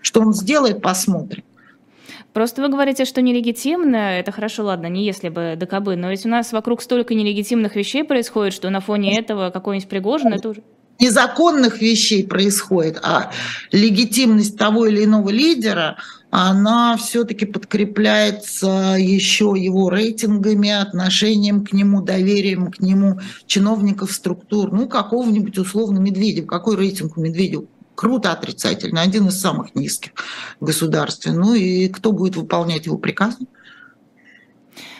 [0.00, 1.42] Что он сделает, посмотрим.
[2.32, 6.28] Просто вы говорите, что нелегитимно, это хорошо, ладно, не если бы ДКБ, но ведь у
[6.28, 10.62] нас вокруг столько нелегитимных вещей происходит, что на фоне этого какой-нибудь Пригожин, это уже
[10.98, 13.30] незаконных вещей происходит, а
[13.72, 15.96] легитимность того или иного лидера,
[16.30, 24.88] она все-таки подкрепляется еще его рейтингами, отношением к нему, доверием к нему чиновников, структур, ну,
[24.88, 26.46] какого-нибудь условно Медведева.
[26.46, 27.66] Какой рейтинг у Медведева?
[27.94, 30.12] Круто отрицательный, один из самых низких
[30.60, 31.32] в государстве.
[31.32, 33.46] Ну и кто будет выполнять его приказы?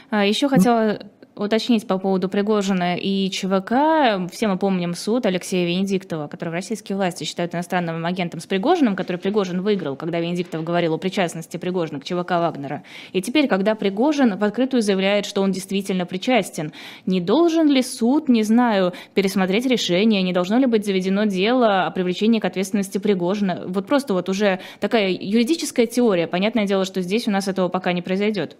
[0.09, 4.31] А, еще хотела уточнить по поводу Пригожина и ЧВК.
[4.33, 9.19] Все мы помним суд Алексея Венедиктова, который российские власти считают иностранным агентом с Пригожиным, который
[9.19, 12.83] Пригожин выиграл, когда Венедиктов говорил о причастности Пригожина к ЧВК Вагнера.
[13.13, 16.73] И теперь, когда Пригожин в открытую заявляет, что он действительно причастен,
[17.05, 21.91] не должен ли суд, не знаю, пересмотреть решение, не должно ли быть заведено дело о
[21.91, 23.65] привлечении к ответственности Пригожина?
[23.67, 26.27] Вот просто вот уже такая юридическая теория.
[26.27, 28.57] Понятное дело, что здесь у нас этого пока не произойдет.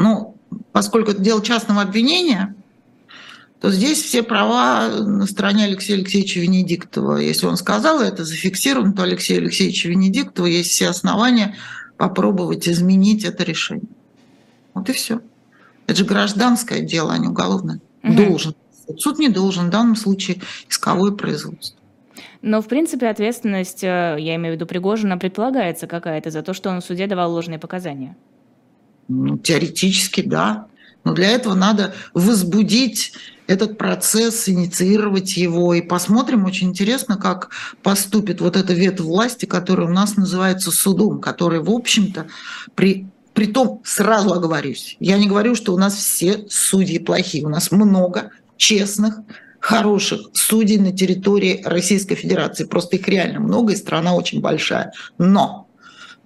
[0.00, 0.34] Ну,
[0.72, 2.54] поскольку это дело частного обвинения,
[3.60, 7.18] то здесь все права на стороне Алексея Алексеевича Венедиктова.
[7.18, 11.54] Если он сказал, это зафиксировано, то Алексея Алексеевича Венедиктова есть все основания
[11.98, 13.90] попробовать изменить это решение.
[14.72, 15.20] Вот и все.
[15.86, 17.80] Это же гражданское дело, а не уголовное.
[18.02, 18.14] Угу.
[18.14, 18.54] Должен.
[18.96, 21.78] Суд не должен, в данном случае исковое производство.
[22.40, 26.70] Но, в принципе, ответственность, э, я имею в виду Пригожина, предполагается какая-то за то, что
[26.70, 28.16] он в суде давал ложные показания.
[29.10, 30.66] Ну, теоретически, да.
[31.02, 33.12] Но для этого надо возбудить
[33.48, 35.74] этот процесс, инициировать его.
[35.74, 37.50] И посмотрим, очень интересно, как
[37.82, 42.28] поступит вот эта ветвь власти, которая у нас называется судом, который, в общем-то,
[42.76, 47.46] при при том, сразу оговорюсь, я не говорю, что у нас все судьи плохие.
[47.46, 49.20] У нас много честных,
[49.60, 52.64] хороших судей на территории Российской Федерации.
[52.64, 54.92] Просто их реально много, и страна очень большая.
[55.16, 55.69] Но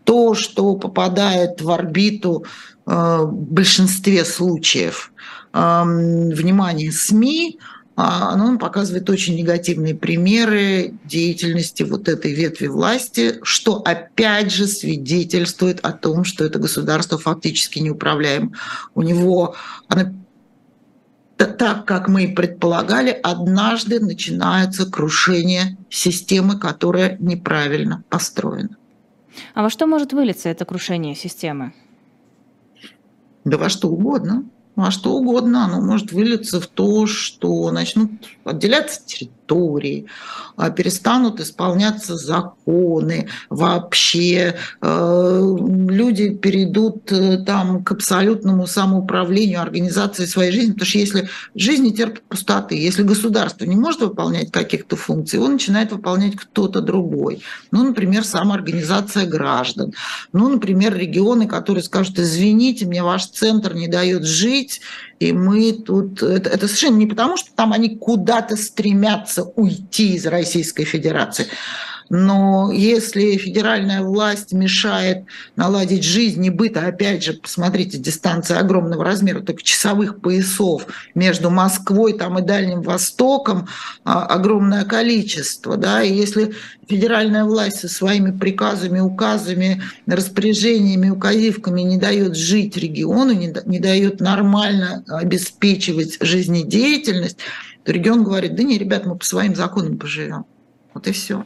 [0.04, 2.44] то, что попадает в орбиту
[2.86, 5.10] э, в большинстве случаев
[5.52, 7.60] внимания СМИ,
[7.96, 15.78] а, оно показывает очень негативные примеры деятельности вот этой ветви власти, что опять же свидетельствует
[15.80, 18.54] о том, что это государство фактически неуправляем.
[18.94, 19.54] У него
[19.86, 20.12] оно
[21.36, 28.76] так, как мы и предполагали, однажды начинается крушение системы, которая неправильно построена.
[29.54, 31.72] А во что может вылиться это крушение системы?
[33.44, 34.44] Да во что угодно.
[34.76, 35.66] Во что угодно.
[35.66, 38.10] Оно может вылиться в то, что начнут
[38.44, 39.43] отделяться территории,
[40.57, 45.57] а, перестанут исполняться законы вообще, э,
[45.88, 51.92] люди перейдут э, там к абсолютному самоуправлению организации своей жизни, потому что если жизнь не
[51.94, 57.42] терпит пустоты, если государство не может выполнять каких-то функций, его начинает выполнять кто-то другой.
[57.71, 59.92] Ну, например, самоорганизация граждан.
[60.33, 64.81] Ну, например, регионы, которые скажут, извините, мне ваш центр не дает жить,
[65.21, 66.23] и мы тут...
[66.23, 71.46] Это, это совершенно не потому, что там они куда-то стремятся уйти из Российской Федерации,
[72.11, 75.25] но если федеральная власть мешает
[75.57, 81.50] наладить жизнь и быт, а опять же, посмотрите, дистанция огромного размера, только часовых поясов между
[81.50, 83.69] Москвой там, и Дальним Востоком
[84.05, 85.77] а, огромное количество.
[85.77, 86.02] Да?
[86.02, 86.55] И если
[86.88, 94.21] федеральная власть со своими приказами, указами, распоряжениями, указивками не дает жить региону, не, не дает
[94.21, 97.38] нормально обеспечивать жизнедеятельность,
[97.85, 100.44] то регион говорит, да не, ребят, мы по своим законам поживем.
[100.92, 101.44] Вот и все.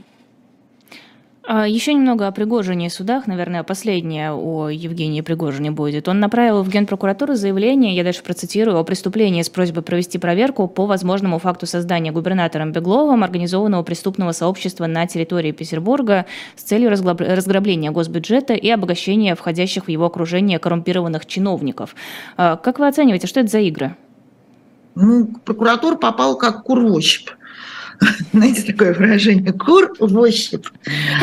[1.50, 6.06] А, Еще немного о Пригожине и судах, наверное, последнее о Евгении Пригожине будет.
[6.06, 10.84] Он направил в Генпрокуратуру заявление, я дальше процитирую, о преступлении с просьбой провести проверку по
[10.84, 18.52] возможному факту создания губернатором Бегловым организованного преступного сообщества на территории Петербурга с целью разграбления госбюджета
[18.52, 21.94] и обогащения входящих в его окружение коррумпированных чиновников.
[22.36, 23.96] А, как вы оцениваете, что это за игры?
[24.96, 27.30] Ну, прокуратура попала как кур в ощупь.
[28.32, 30.66] знаете, такое выражение, кур в ощупь.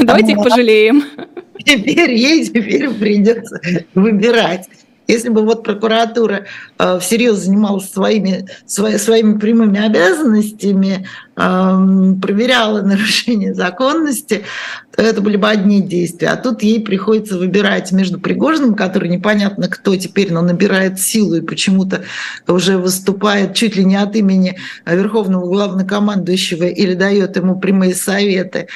[0.01, 1.03] Давайте их пожалеем.
[1.65, 3.59] Теперь ей теперь придется
[3.95, 4.67] выбирать.
[5.07, 6.45] Если бы вот прокуратура
[6.78, 14.44] э, всерьез занималась своими, свои, своими прямыми обязанностями, проверяла нарушение законности,
[14.96, 16.30] то это были бы одни действия.
[16.30, 21.42] А тут ей приходится выбирать между Пригожиным, который непонятно кто теперь, но набирает силу и
[21.42, 22.04] почему-то
[22.48, 28.68] уже выступает чуть ли не от имени Верховного главнокомандующего или дает ему прямые советы,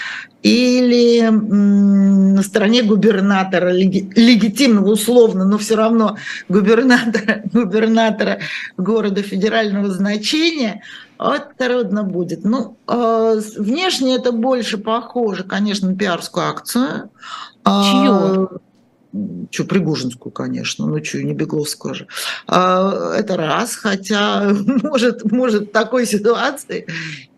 [0.42, 8.40] или на стороне губернатора, легитимного условно, но все равно губернатора, губернатора
[8.78, 10.82] города федерального значения,
[11.20, 12.46] вот трудно будет.
[12.46, 17.10] Ну, э, внешне это больше похоже, конечно, на пиарскую акцию.
[17.66, 18.62] Чью?
[19.50, 22.08] Что, Пригожинскую, конечно, ну что, не Бегловскую же.
[22.48, 24.50] А, это раз, хотя
[24.84, 26.86] может, может в такой ситуации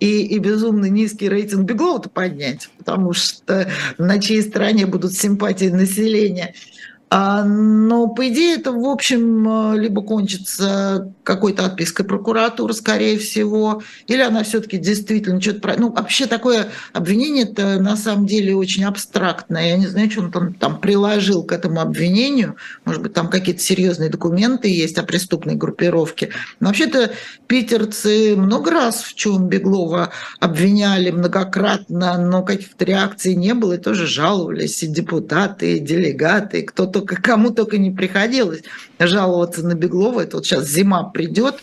[0.02, 6.54] и, и безумно низкий рейтинг Беглова-то поднять, потому что на чьей стороне будут симпатии населения–
[6.64, 14.22] а, но, по идее, это, в общем, либо кончится какой-то отпиской прокуратуры, скорее всего, или
[14.22, 15.76] она все-таки действительно что-то...
[15.78, 19.72] Ну, вообще такое обвинение это на самом деле очень абстрактное.
[19.72, 22.55] Я не знаю, что он там, там приложил к этому обвинению.
[22.86, 26.30] Может быть, там какие-то серьезные документы есть о преступной группировке.
[26.62, 27.12] Но вообще-то
[27.47, 34.07] питерцы много раз в чем Беглова обвиняли многократно, но каких-то реакций не было, и тоже
[34.07, 38.64] жаловались и депутаты, и делегаты, и кто-то только кому только не приходилось
[38.99, 40.22] жаловаться на Беглова.
[40.22, 41.56] Это вот сейчас зима придет,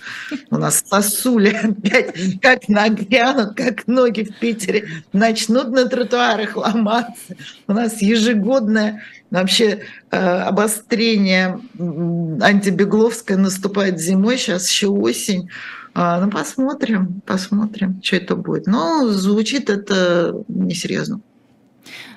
[0.51, 7.37] у нас сосули опять как нагрянут, как ноги в Питере начнут на тротуарах ломаться.
[7.67, 15.49] У нас ежегодное вообще э, обострение антибегловское наступает зимой, сейчас еще осень.
[15.95, 18.67] А, ну, посмотрим, посмотрим, что это будет.
[18.67, 21.21] Но звучит это несерьезно.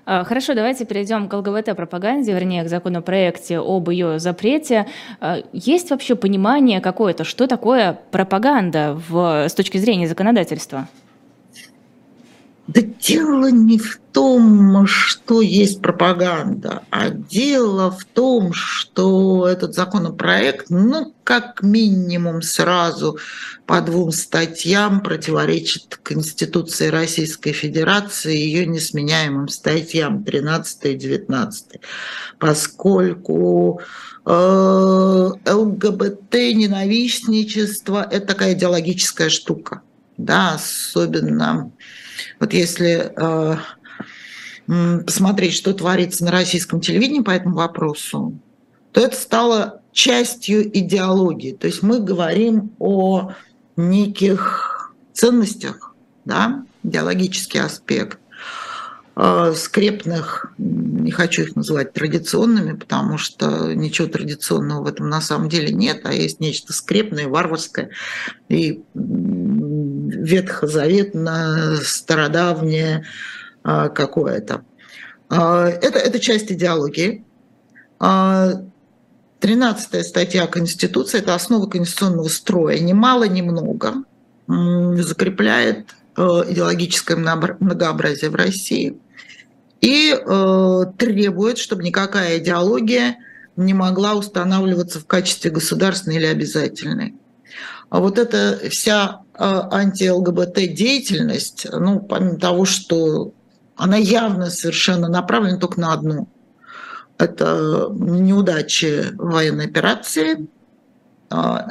[0.05, 4.87] А, хорошо, давайте перейдем к ЛГБТ-пропаганде, вернее, к законопроекте об ее запрете.
[5.19, 10.87] А, есть вообще понимание какое-то, что такое пропаганда в, с точки зрения законодательства?
[12.73, 20.67] Да дело не в том, что есть пропаганда, а дело в том, что этот законопроект,
[20.69, 23.17] ну, как минимум сразу
[23.65, 31.81] по двум статьям противоречит Конституции Российской Федерации и ее несменяемым статьям 13 и 19,
[32.39, 33.81] поскольку
[34.25, 39.81] э, ЛГБТ, ненавистничество– это такая идеологическая штука,
[40.15, 41.71] да, особенно
[42.39, 43.57] вот если э,
[45.05, 48.39] посмотреть, что творится на российском телевидении по этому вопросу,
[48.91, 51.53] то это стало частью идеологии.
[51.53, 53.33] То есть мы говорим о
[53.75, 55.93] неких ценностях,
[56.25, 58.19] да, идеологический аспект,
[59.15, 65.49] э, скрепных, не хочу их называть традиционными, потому что ничего традиционного в этом на самом
[65.49, 67.89] деле нет, а есть нечто скрепное, варварское
[68.49, 68.81] и
[70.21, 73.05] ветхозаветно, стародавнее
[73.63, 74.63] а, какое-то.
[75.29, 77.25] А, это, это часть идеологии.
[77.99, 77.99] 13
[79.39, 82.79] а, статья Конституции– это основа конституционного строя.
[82.79, 84.03] Ни мало, ни много
[84.47, 88.99] закрепляет идеологическое многообразие в России
[89.79, 93.17] и э, требует, чтобы никакая идеология
[93.55, 97.15] не могла устанавливаться в качестве государственной или обязательной.
[97.91, 103.33] А вот эта вся э, анти-ЛГБТ деятельность, ну, помимо того, что
[103.75, 106.29] она явно совершенно направлена только на одну.
[107.17, 110.47] Это неудачи военной операции
[111.29, 111.67] а,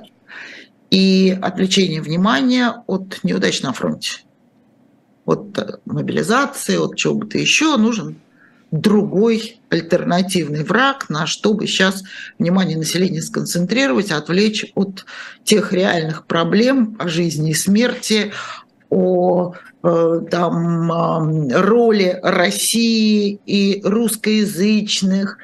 [0.91, 4.19] и отвлечение внимания от неудач на фронте.
[5.25, 8.21] От мобилизации, от чего бы то еще нужен
[8.71, 12.05] другой альтернативный враг, на что бы сейчас
[12.39, 15.05] внимание населения сконцентрировать, отвлечь от
[15.45, 18.33] тех реальных проблем о жизни и смерти,
[18.89, 25.39] о э, там, роли России и русскоязычных,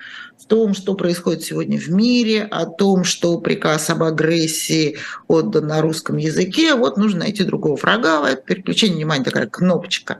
[0.46, 4.96] том, что происходит сегодня в мире, о том, что приказ об агрессии
[5.28, 6.74] отдан на русском языке.
[6.74, 8.28] Вот нужно найти другого врага.
[8.28, 10.18] Это переключение внимания, такая кнопочка,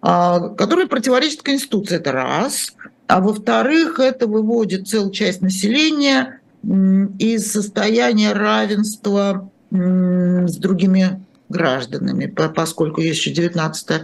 [0.00, 1.96] а, которая противоречит Конституции.
[1.96, 2.74] Это раз.
[3.06, 13.18] А во-вторых, это выводит целую часть населения из состояния равенства с другими гражданами, поскольку есть
[13.20, 14.02] еще 19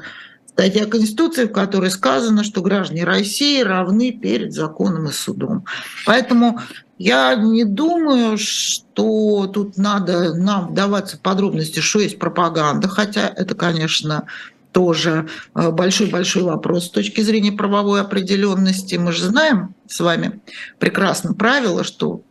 [0.56, 5.66] статья Конституции, в которой сказано, что граждане России равны перед законом и судом.
[6.06, 6.60] Поэтому
[6.96, 13.54] я не думаю, что тут надо нам вдаваться в подробности, что есть пропаганда, хотя это,
[13.54, 14.24] конечно,
[14.72, 18.94] тоже э, большой-большой вопрос с точки зрения правовой определенности.
[18.94, 20.40] Мы же знаем с вами
[20.78, 22.22] прекрасно правило, что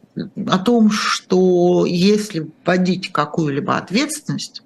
[0.47, 4.63] о том, что если вводить какую-либо ответственность,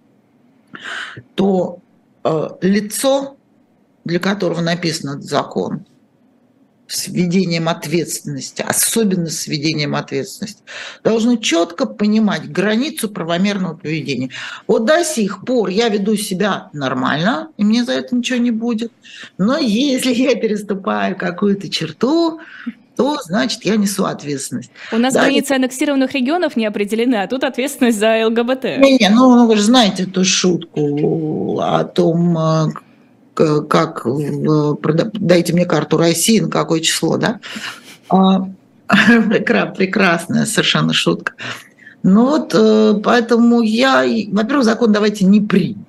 [1.36, 1.80] то
[2.24, 3.36] э, лицо,
[4.06, 5.86] для которого написан этот закон,
[6.90, 10.64] с введением ответственности, особенно с введением ответственности,
[11.04, 14.32] должно четко понимать границу правомерного поведения.
[14.68, 18.92] Вот до сих пор я веду себя нормально, и мне за это ничего не будет.
[19.38, 22.40] Но если я переступаю какую-то черту,
[22.98, 24.72] то значит я несу ответственность.
[24.92, 28.64] У нас да, границы аннексированных регионов не определены, а тут ответственность за ЛГБТ.
[28.78, 32.68] Не, не, ну, ну вы же знаете эту шутку о том, э,
[33.70, 34.06] как
[35.14, 37.40] дайте мне карту России, на какое число, да?
[38.10, 38.48] А,
[38.88, 41.34] прекрасная совершенно шутка.
[42.04, 45.86] Ну вот, э, поэтому я, во-первых, закон давайте не принят.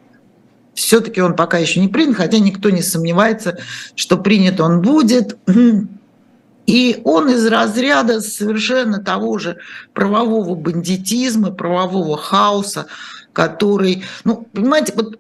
[0.75, 3.59] Все-таки он пока еще не принят, хотя никто не сомневается,
[3.95, 5.37] что принят он будет.
[6.67, 9.59] И он из разряда совершенно того же
[9.93, 12.87] правового бандитизма, правового хаоса,
[13.33, 15.19] который, ну, понимаете, вот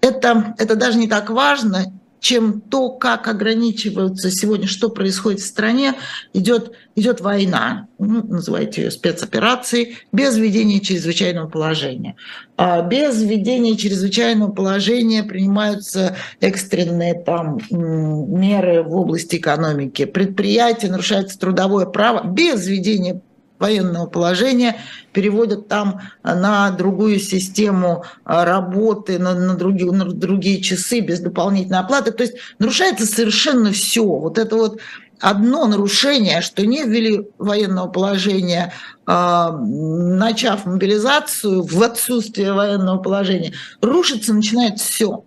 [0.00, 5.94] это, это даже не так важно, чем то, как ограничиваются сегодня, что происходит в стране,
[6.32, 12.16] идет, идет война, ну, называйте ее спецоперацией, без введения чрезвычайного положения.
[12.56, 20.04] А без введения чрезвычайного положения принимаются экстренные там, меры в области экономики.
[20.04, 23.20] Предприятия нарушается трудовое право без введения
[23.58, 24.76] военного положения,
[25.12, 31.80] переводят там на другую систему а, работы, на, на, другие, на другие часы без дополнительной
[31.80, 32.12] оплаты.
[32.12, 34.04] То есть нарушается совершенно все.
[34.04, 34.80] Вот это вот
[35.20, 38.72] одно нарушение, что не ввели военного положения,
[39.06, 45.24] э, начав мобилизацию в отсутствие военного положения, рушится, начинает все.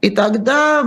[0.00, 0.82] И тогда,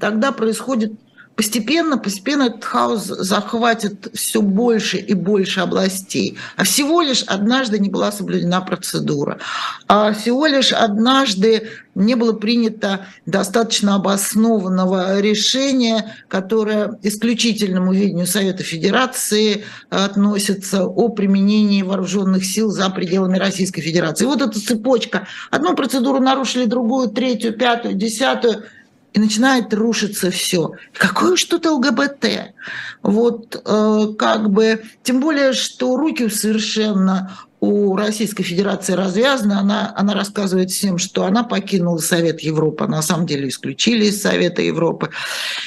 [0.00, 0.92] тогда происходит
[1.38, 6.36] постепенно, постепенно этот хаос захватит все больше и больше областей.
[6.56, 9.38] А всего лишь однажды не была соблюдена процедура.
[9.86, 19.62] А всего лишь однажды не было принято достаточно обоснованного решения, которое исключительному видению Совета Федерации
[19.90, 24.24] относится о применении вооруженных сил за пределами Российской Федерации.
[24.24, 25.28] И вот эта цепочка.
[25.52, 28.64] Одну процедуру нарушили, другую, третью, пятую, десятую–
[29.12, 30.72] и начинает рушиться все.
[30.92, 32.54] Какое что-то ЛГБТ?
[33.02, 37.30] Вот э, как бы, тем более, что руки совершенно
[37.60, 39.54] у Российской Федерации развязаны.
[39.54, 44.62] Она, она рассказывает всем, что она покинула Совет Европы, на самом деле исключили из Совета
[44.62, 45.10] Европы.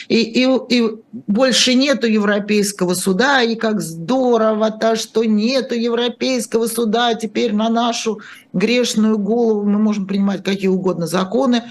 [0.08, 7.54] И, и, и больше нету Европейского суда, и как здорово-то, что нету Европейского суда, теперь
[7.54, 8.22] на нашу
[8.54, 11.64] грешную голову мы можем принимать какие угодно законы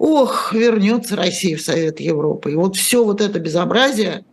[0.00, 2.52] ох, вернется Россия в Совет Европы.
[2.52, 4.24] И вот все вот это безобразие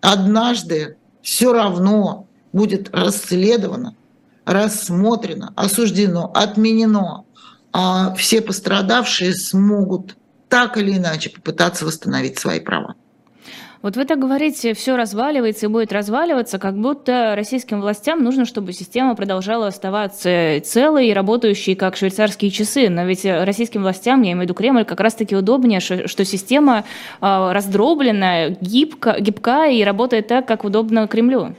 [0.00, 3.94] однажды все равно будет расследовано,
[4.46, 7.26] рассмотрено, осуждено, отменено,
[7.72, 10.16] а все пострадавшие смогут
[10.48, 12.94] так или иначе попытаться восстановить свои права.
[13.84, 18.72] Вот вы так говорите, все разваливается и будет разваливаться, как будто российским властям нужно, чтобы
[18.72, 22.88] система продолжала оставаться целой и работающей, как швейцарские часы.
[22.88, 26.84] Но ведь российским властям, я имею в виду Кремль, как раз-таки удобнее, что система
[27.20, 31.54] а, раздробленная, гибка, гибка и работает так, как удобно Кремлю.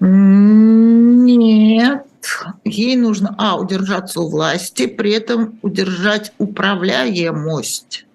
[0.00, 2.04] Нет,
[2.64, 8.05] ей нужно, а, удержаться у власти, при этом удержать управляемость.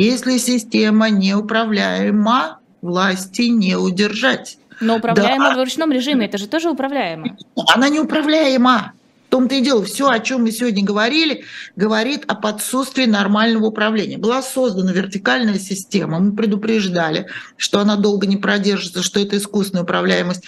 [0.00, 4.56] Если система неуправляема, власти не удержать.
[4.80, 5.56] Но управляема да.
[5.56, 7.36] в ручном режиме, это же тоже управляемо.
[7.74, 8.94] Она неуправляема.
[9.26, 11.44] В том-то и дело, все, о чем мы сегодня говорили,
[11.76, 14.16] говорит о подсутствии нормального управления.
[14.16, 17.26] Была создана вертикальная система, мы предупреждали,
[17.58, 20.44] что она долго не продержится, что это искусственная управляемость.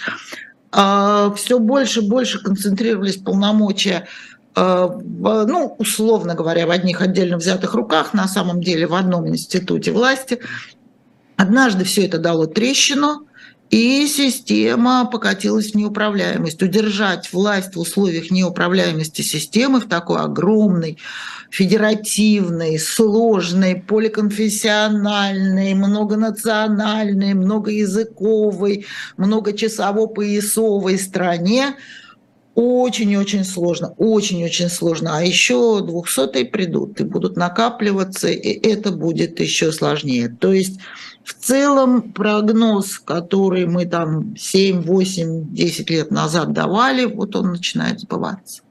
[0.71, 4.07] А, все больше и больше концентрировались полномочия
[4.55, 10.39] ну, условно говоря, в одних отдельно взятых руках, на самом деле в одном институте власти.
[11.35, 13.27] Однажды все это дало трещину,
[13.71, 16.61] и система покатилась в неуправляемость.
[16.61, 20.99] Удержать власть в условиях неуправляемости системы в такой огромной,
[21.49, 28.85] федеративной, сложной, поликонфессиональной, многонациональной, многоязыковой,
[29.17, 31.75] многочасово-поясовой стране–
[32.55, 35.17] очень-очень сложно, очень-очень сложно.
[35.17, 40.29] А еще двухсотые придут и будут накапливаться, и это будет еще сложнее.
[40.39, 40.79] То есть
[41.23, 48.01] в целом прогноз, который мы там 7, 8, 10 лет назад давали, вот он начинает
[48.01, 48.61] сбываться.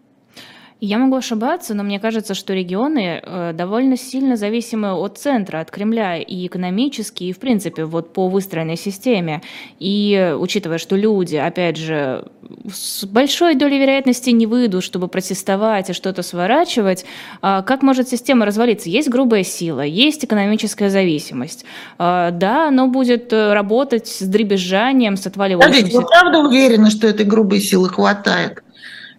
[0.85, 5.71] Я могу ошибаться, но мне кажется, что регионы э, довольно сильно зависимы от центра, от
[5.71, 9.43] Кремля и экономически, и в принципе вот по выстроенной системе.
[9.79, 12.25] И учитывая, что люди, опять же,
[12.69, 17.05] с большой долей вероятности не выйдут, чтобы протестовать и что-то сворачивать,
[17.43, 18.91] а как может система развалиться?
[18.91, 21.65] Есть грубая сила, есть экономическая зависимость.
[21.97, 25.77] А, да, оно будет э, работать с дребезжанием, с отваливающимся...
[25.77, 28.65] Подождите, вы правда уверены, что этой грубой силы хватает?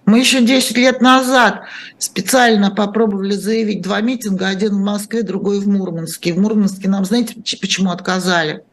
[0.05, 1.61] Мы еще 10 лет назад
[1.97, 6.33] специально попробовали заявить два митинга, один в Москве, другой в Мурманске.
[6.33, 8.63] В Мурманске нам, знаете, почему отказали?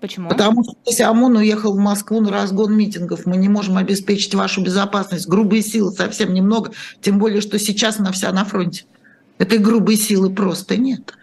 [0.00, 0.28] Почему?
[0.28, 4.60] Потому что если ОМОН уехал в Москву на разгон митингов, мы не можем обеспечить вашу
[4.60, 5.28] безопасность.
[5.28, 8.84] Грубые силы совсем немного, тем более, что сейчас она вся на фронте.
[9.38, 11.14] Этой грубой силы просто нет.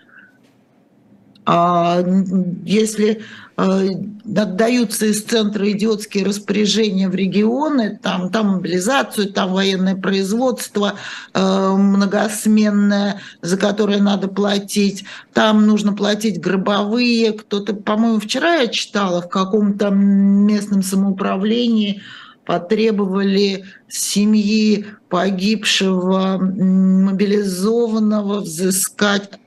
[1.51, 2.05] А
[2.63, 3.23] если
[3.57, 3.87] э,
[4.37, 10.93] отдаются из центра идиотские распоряжения в регионы, там, там мобилизацию, там военное производство
[11.33, 17.33] э, многосменное, за которое надо платить, там нужно платить гробовые.
[17.33, 22.03] Кто-то, по-моему, вчера я читала в каком-то местном самоуправлении,
[22.45, 29.39] потребовали семьи погибшего мобилизованного взыскать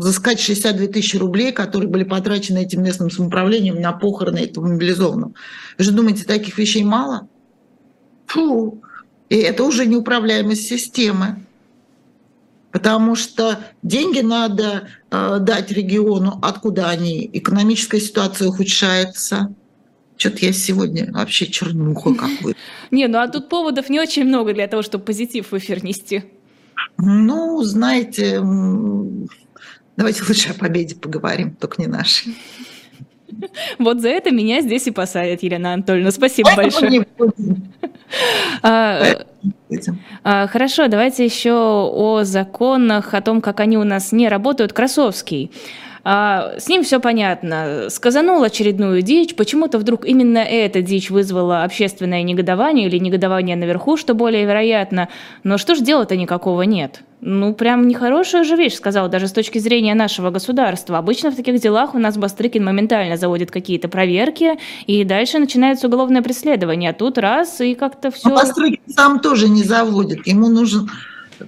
[0.00, 5.34] взыскать 62 тысячи рублей, которые были потрачены этим местным самоуправлением на похороны этого мобилизованного.
[5.78, 7.28] Вы же думаете, таких вещей мало?
[8.26, 8.82] Фу!
[9.28, 11.44] И это уже неуправляемость системы.
[12.72, 17.28] Потому что деньги надо э, дать региону, откуда они.
[17.32, 19.54] Экономическая ситуация ухудшается.
[20.16, 22.54] Что-то я сегодня вообще чернуха какой.
[22.90, 26.24] Не, ну а тут поводов не очень много для того, чтобы позитив в эфир нести.
[26.96, 28.40] Ну, знаете,
[30.00, 32.34] Давайте лучше о победе поговорим, только не нашей.
[33.78, 36.10] Вот за это меня здесь и посадят, Елена Анатольевна.
[36.10, 37.06] Спасибо большое.
[38.62, 39.22] А,
[40.24, 44.72] а, хорошо, давайте еще о законах, о том, как они у нас не работают.
[44.72, 45.52] Красовский.
[46.12, 47.86] А, с ним все понятно.
[47.88, 49.36] Сказанул очередную дичь.
[49.36, 55.08] Почему-то вдруг именно эта дичь вызвала общественное негодование или негодование наверху, что более вероятно.
[55.44, 57.04] Но что ж дела-то никакого нет?
[57.20, 60.98] Ну, прям нехорошая же вещь, сказал, даже с точки зрения нашего государства.
[60.98, 64.58] Обычно в таких делах у нас Бастрыкин моментально заводит какие-то проверки,
[64.88, 66.90] и дальше начинается уголовное преследование.
[66.90, 68.30] А тут раз, и как-то все...
[68.30, 70.26] Но Бастрыкин сам тоже не заводит.
[70.26, 70.90] Ему нужен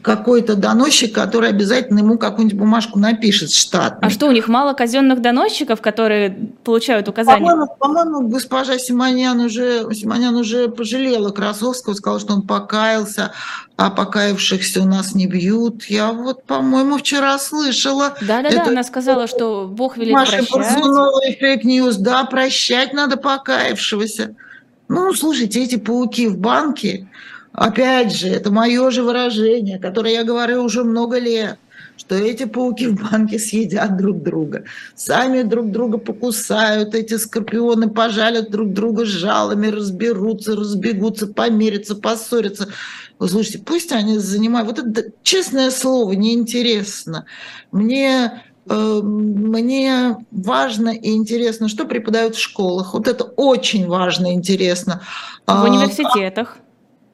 [0.00, 3.98] какой-то доносчик, который обязательно ему какую-нибудь бумажку напишет штат.
[4.00, 7.40] А что, у них мало казенных доносчиков, которые получают указания?
[7.40, 13.32] По-моему, по-моему госпожа Симонян уже, Симонян уже пожалела Красовского, сказала, что он покаялся,
[13.76, 15.84] а покаявшихся у нас не бьют.
[15.84, 18.14] Я вот, по-моему, вчера слышала.
[18.20, 20.78] Да-да-да, она сказала, что Бог велит Маша прощать.
[20.78, 24.34] Маша fake news, да, прощать надо покаявшегося.
[24.88, 27.08] Ну, слушайте, эти пауки в банке,
[27.52, 31.58] Опять же, это мое же выражение, которое я говорю уже много лет,
[31.98, 38.50] что эти пауки в банке съедят друг друга, сами друг друга покусают, эти скорпионы пожалят
[38.50, 42.68] друг друга жалами, разберутся, разбегутся, помирятся, поссорятся.
[43.18, 44.68] Вы слушайте, пусть они занимают...
[44.68, 47.26] Вот это честное слово, неинтересно.
[47.70, 52.94] Мне э, мне важно и интересно, что преподают в школах.
[52.94, 55.02] Вот это очень важно и интересно.
[55.46, 56.58] В а, университетах.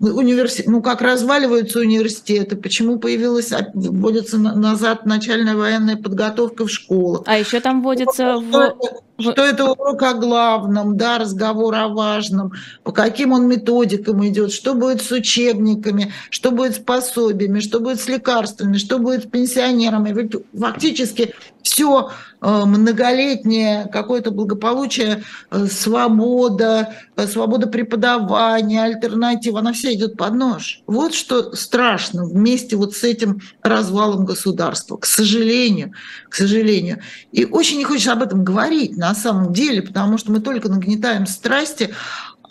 [0.01, 7.23] Университет, ну как разваливаются университеты, почему появилась, вводится назад начальная военная подготовка в школах.
[7.27, 9.03] А еще там вводится что, в...
[9.21, 12.53] что это урок о главном, да, разговор о важном,
[12.85, 18.01] по каким он методикам идет, что будет с учебниками, что будет с пособиями, что будет
[18.01, 20.31] с лекарствами, что будет с пенсионерами.
[20.57, 22.11] Фактически все
[22.41, 30.83] э, многолетнее какое-то благополучие, э, свобода, э, свобода преподавания, альтернатива, она вся идет под нож.
[30.87, 35.93] Вот что страшно вместе вот с этим развалом государства, к сожалению,
[36.29, 37.01] к сожалению.
[37.33, 41.27] И очень не хочется об этом говорить на самом деле, потому что мы только нагнетаем
[41.27, 41.95] страсти,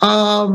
[0.00, 0.46] а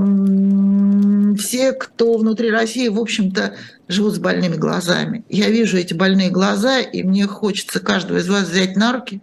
[1.38, 3.56] все, кто внутри России, в общем-то,
[3.88, 5.24] живут с больными глазами.
[5.30, 9.22] Я вижу эти больные глаза, и мне хочется каждого из вас взять на руки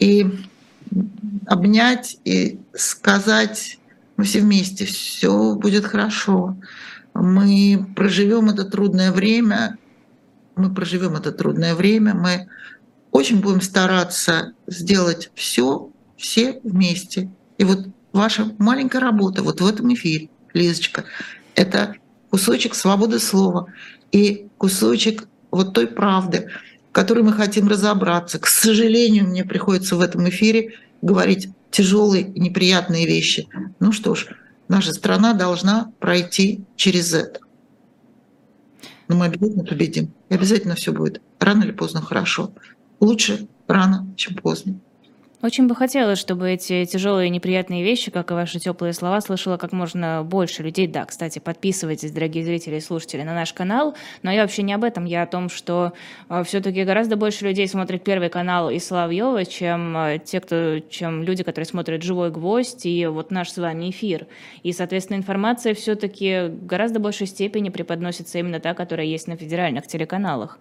[0.00, 0.26] и
[1.46, 3.78] обнять и сказать,
[4.16, 6.56] мы все вместе, все будет хорошо.
[7.14, 9.78] Мы проживем это трудное время,
[10.56, 12.48] мы проживем это трудное время, мы
[13.12, 15.91] очень будем стараться сделать все,
[16.22, 17.28] все вместе.
[17.58, 21.04] И вот ваша маленькая работа вот в этом эфире, Лизочка,
[21.54, 21.96] это
[22.30, 23.66] кусочек свободы слова
[24.12, 26.48] и кусочек вот той правды,
[26.90, 28.38] в которой мы хотим разобраться.
[28.38, 33.48] К сожалению, мне приходится в этом эфире говорить тяжелые и неприятные вещи.
[33.80, 34.28] Ну что ж,
[34.68, 37.40] наша страна должна пройти через это.
[39.08, 40.12] Но мы обязательно победим.
[40.28, 42.52] И обязательно все будет рано или поздно хорошо.
[43.00, 44.78] Лучше рано, чем поздно.
[45.42, 49.56] Очень бы хотелось, чтобы эти тяжелые и неприятные вещи, как и ваши теплые слова, слышало
[49.56, 50.86] как можно больше людей.
[50.86, 53.96] Да, кстати, подписывайтесь, дорогие зрители и слушатели, на наш канал.
[54.22, 55.04] Но я вообще не об этом.
[55.04, 55.94] Я о том, что
[56.28, 61.24] э, все-таки гораздо больше людей смотрит первый канал и Соловьева, чем э, те, кто, чем
[61.24, 64.28] люди, которые смотрят «Живой гвоздь» и вот наш с вами эфир.
[64.62, 70.60] И, соответственно, информация все-таки гораздо большей степени преподносится именно та, которая есть на федеральных телеканалах.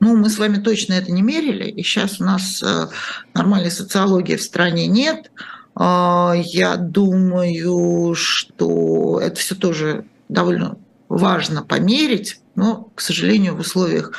[0.00, 2.88] Ну, мы с вами точно это не мерили, и сейчас у нас э,
[3.32, 5.30] нормальной социологии в стране нет.
[5.74, 10.76] А, я думаю, что это все тоже довольно
[11.08, 14.12] важно померить, но, к сожалению, в условиях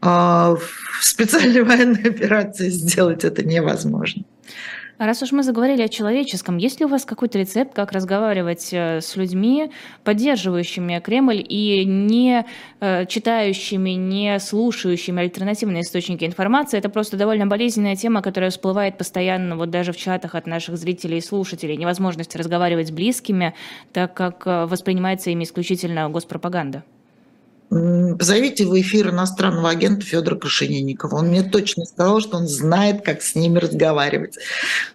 [0.00, 0.56] а,
[1.00, 4.24] специальной военной операции сделать это невозможно.
[5.04, 9.00] Раз уж мы заговорили о человеческом, есть ли у вас какой-то рецепт, как разговаривать э,
[9.00, 9.72] с людьми,
[10.04, 12.46] поддерживающими Кремль и не
[12.78, 16.78] э, читающими, не слушающими альтернативные источники информации?
[16.78, 21.18] Это просто довольно болезненная тема, которая всплывает постоянно, вот даже в чатах от наших зрителей
[21.18, 21.76] и слушателей.
[21.76, 23.54] Невозможность разговаривать с близкими,
[23.92, 26.84] так как э, воспринимается ими исключительно госпропаганда.
[28.18, 31.16] Позовите в эфир иностранного агента Федора Крашенинникова.
[31.16, 34.36] Он мне точно сказал, что он знает, как с ними разговаривать.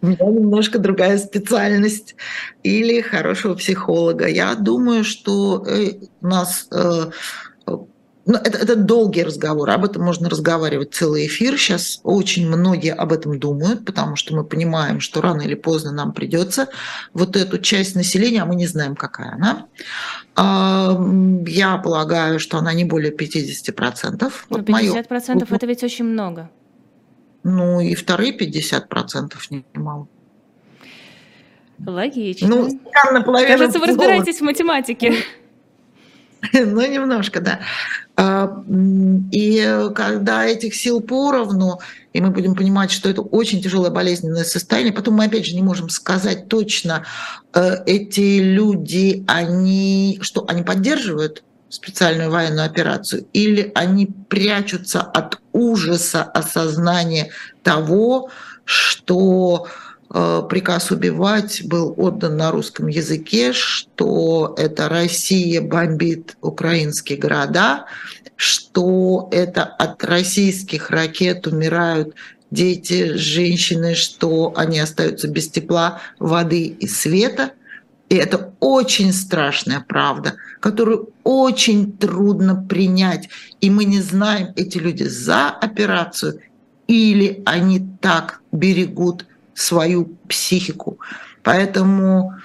[0.01, 2.15] У меня немножко другая специальность.
[2.61, 4.27] Или хорошего психолога.
[4.27, 6.67] Я думаю, что э, у нас
[8.27, 11.57] э, ну, это, это долгий разговор, об этом можно разговаривать целый эфир.
[11.57, 16.13] Сейчас очень многие об этом думают, потому что мы понимаем, что рано или поздно нам
[16.13, 16.67] придется
[17.13, 19.67] вот эту часть населения, а мы не знаем, какая она.
[20.35, 20.99] А,
[21.47, 24.21] я полагаю, что она не более 50%.
[24.21, 25.45] Но вот 50% моё...
[25.49, 26.49] это ведь очень много.
[27.43, 29.33] Ну и вторые 50%
[29.73, 30.07] немало.
[31.85, 32.47] Логично.
[32.47, 32.79] Ну,
[33.47, 35.15] Кажется, вы разбираетесь в математике.
[36.53, 37.61] Ну, немножко, да.
[38.19, 38.63] А,
[39.31, 41.79] и когда этих сил поровну,
[42.13, 45.61] и мы будем понимать, что это очень тяжелое болезненное состояние, потом мы опять же не
[45.61, 47.05] можем сказать точно,
[47.53, 56.23] э, эти люди, они, что они поддерживают специальную военную операцию, или они прячутся от ужаса
[56.23, 57.29] осознания
[57.61, 58.31] того,
[58.65, 67.85] что Э, приказ убивать был отдан на русском языке, что это Россия бомбит украинские города,
[68.35, 72.15] что это от российских ракет умирают
[72.51, 77.51] дети, женщины, что они остаются без тепла, воды и света.
[78.09, 83.27] И это очень страшная правда, которую очень трудно принять.
[83.59, 86.39] И мы не знаем, эти люди за операцию
[86.87, 89.25] или они так берегут
[89.57, 90.99] свою психику.
[91.43, 92.35] Поэтому,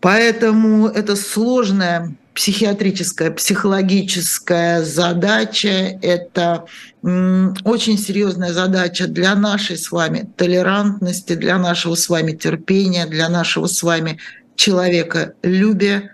[0.00, 5.98] поэтому это сложная психиатрическая, психологическая задача.
[6.02, 6.64] Это
[7.02, 13.66] очень серьезная задача для нашей с вами толерантности, для нашего с вами терпения, для нашего
[13.66, 14.18] с вами
[14.56, 16.10] человеколюбия.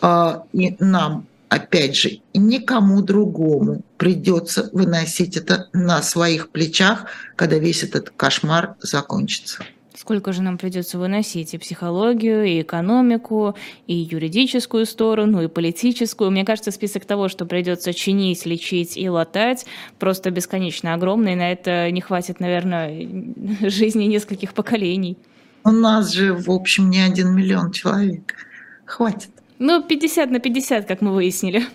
[0.00, 7.82] А, и нам опять же, никому другому придется выносить это на своих плечах, когда весь
[7.82, 9.64] этот кошмар закончится.
[9.94, 13.54] Сколько же нам придется выносить и психологию, и экономику,
[13.86, 16.30] и юридическую сторону, и политическую.
[16.30, 19.66] Мне кажется, список того, что придется чинить, лечить и латать,
[19.98, 21.34] просто бесконечно огромный.
[21.34, 23.06] На это не хватит, наверное,
[23.68, 25.18] жизни нескольких поколений.
[25.64, 28.34] У нас же, в общем, не один миллион человек.
[28.86, 29.30] Хватит.
[29.60, 31.66] Ну, 50 на 50, как мы выяснили.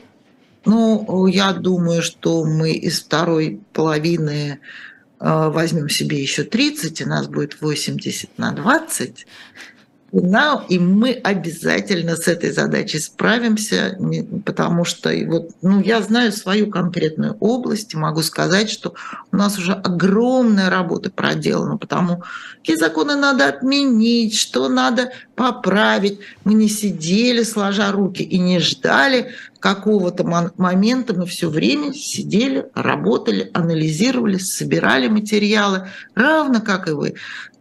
[0.65, 4.59] Ну, я думаю, что мы из второй половины
[5.19, 9.27] э, возьмем себе еще 30, и нас будет 80 на 20
[10.11, 13.97] нам, и мы обязательно с этой задачей справимся,
[14.45, 18.93] потому что вот, ну, я знаю свою конкретную область, и могу сказать, что
[19.31, 22.23] у нас уже огромная работа проделана, потому
[22.57, 26.19] какие законы надо отменить, что надо поправить.
[26.45, 30.23] Мы не сидели сложа руки и не ждали какого-то
[30.57, 37.15] момента, мы все время сидели, работали, анализировали, собирали материалы, равно как и вы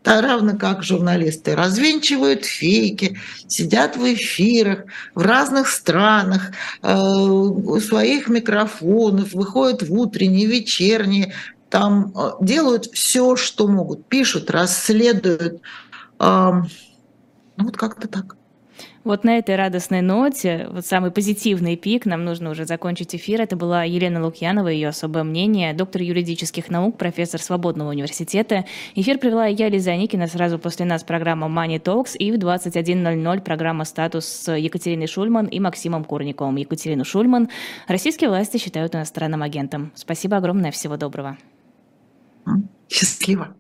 [0.05, 4.85] так равно как журналисты развенчивают фейки, сидят в эфирах
[5.15, 6.53] в разных странах,
[6.83, 11.33] э, у своих микрофонов, выходят в утренние, вечерние,
[11.71, 15.63] там э, делают все, что могут, пишут, расследуют.
[16.21, 16.67] Ну
[17.57, 18.37] вот как-то так.
[19.05, 23.43] Вот на этой радостной ноте, вот самый позитивный пик, нам нужно уже закончить эфир.
[23.43, 28.65] Это была Елена Лукьянова, ее особое мнение, доктор юридических наук, профессор Свободного университета.
[28.95, 33.85] Эфир провела я, Лиза Никина, сразу после нас программа Money Talks и в 21.00 программа
[33.85, 36.57] «Статус» с Екатериной Шульман и Максимом Курниковым.
[36.57, 37.51] Екатерину Шульман
[37.87, 39.93] российские власти считают иностранным агентом.
[39.95, 41.37] Спасибо огромное, всего доброго.
[42.89, 43.55] Счастливо.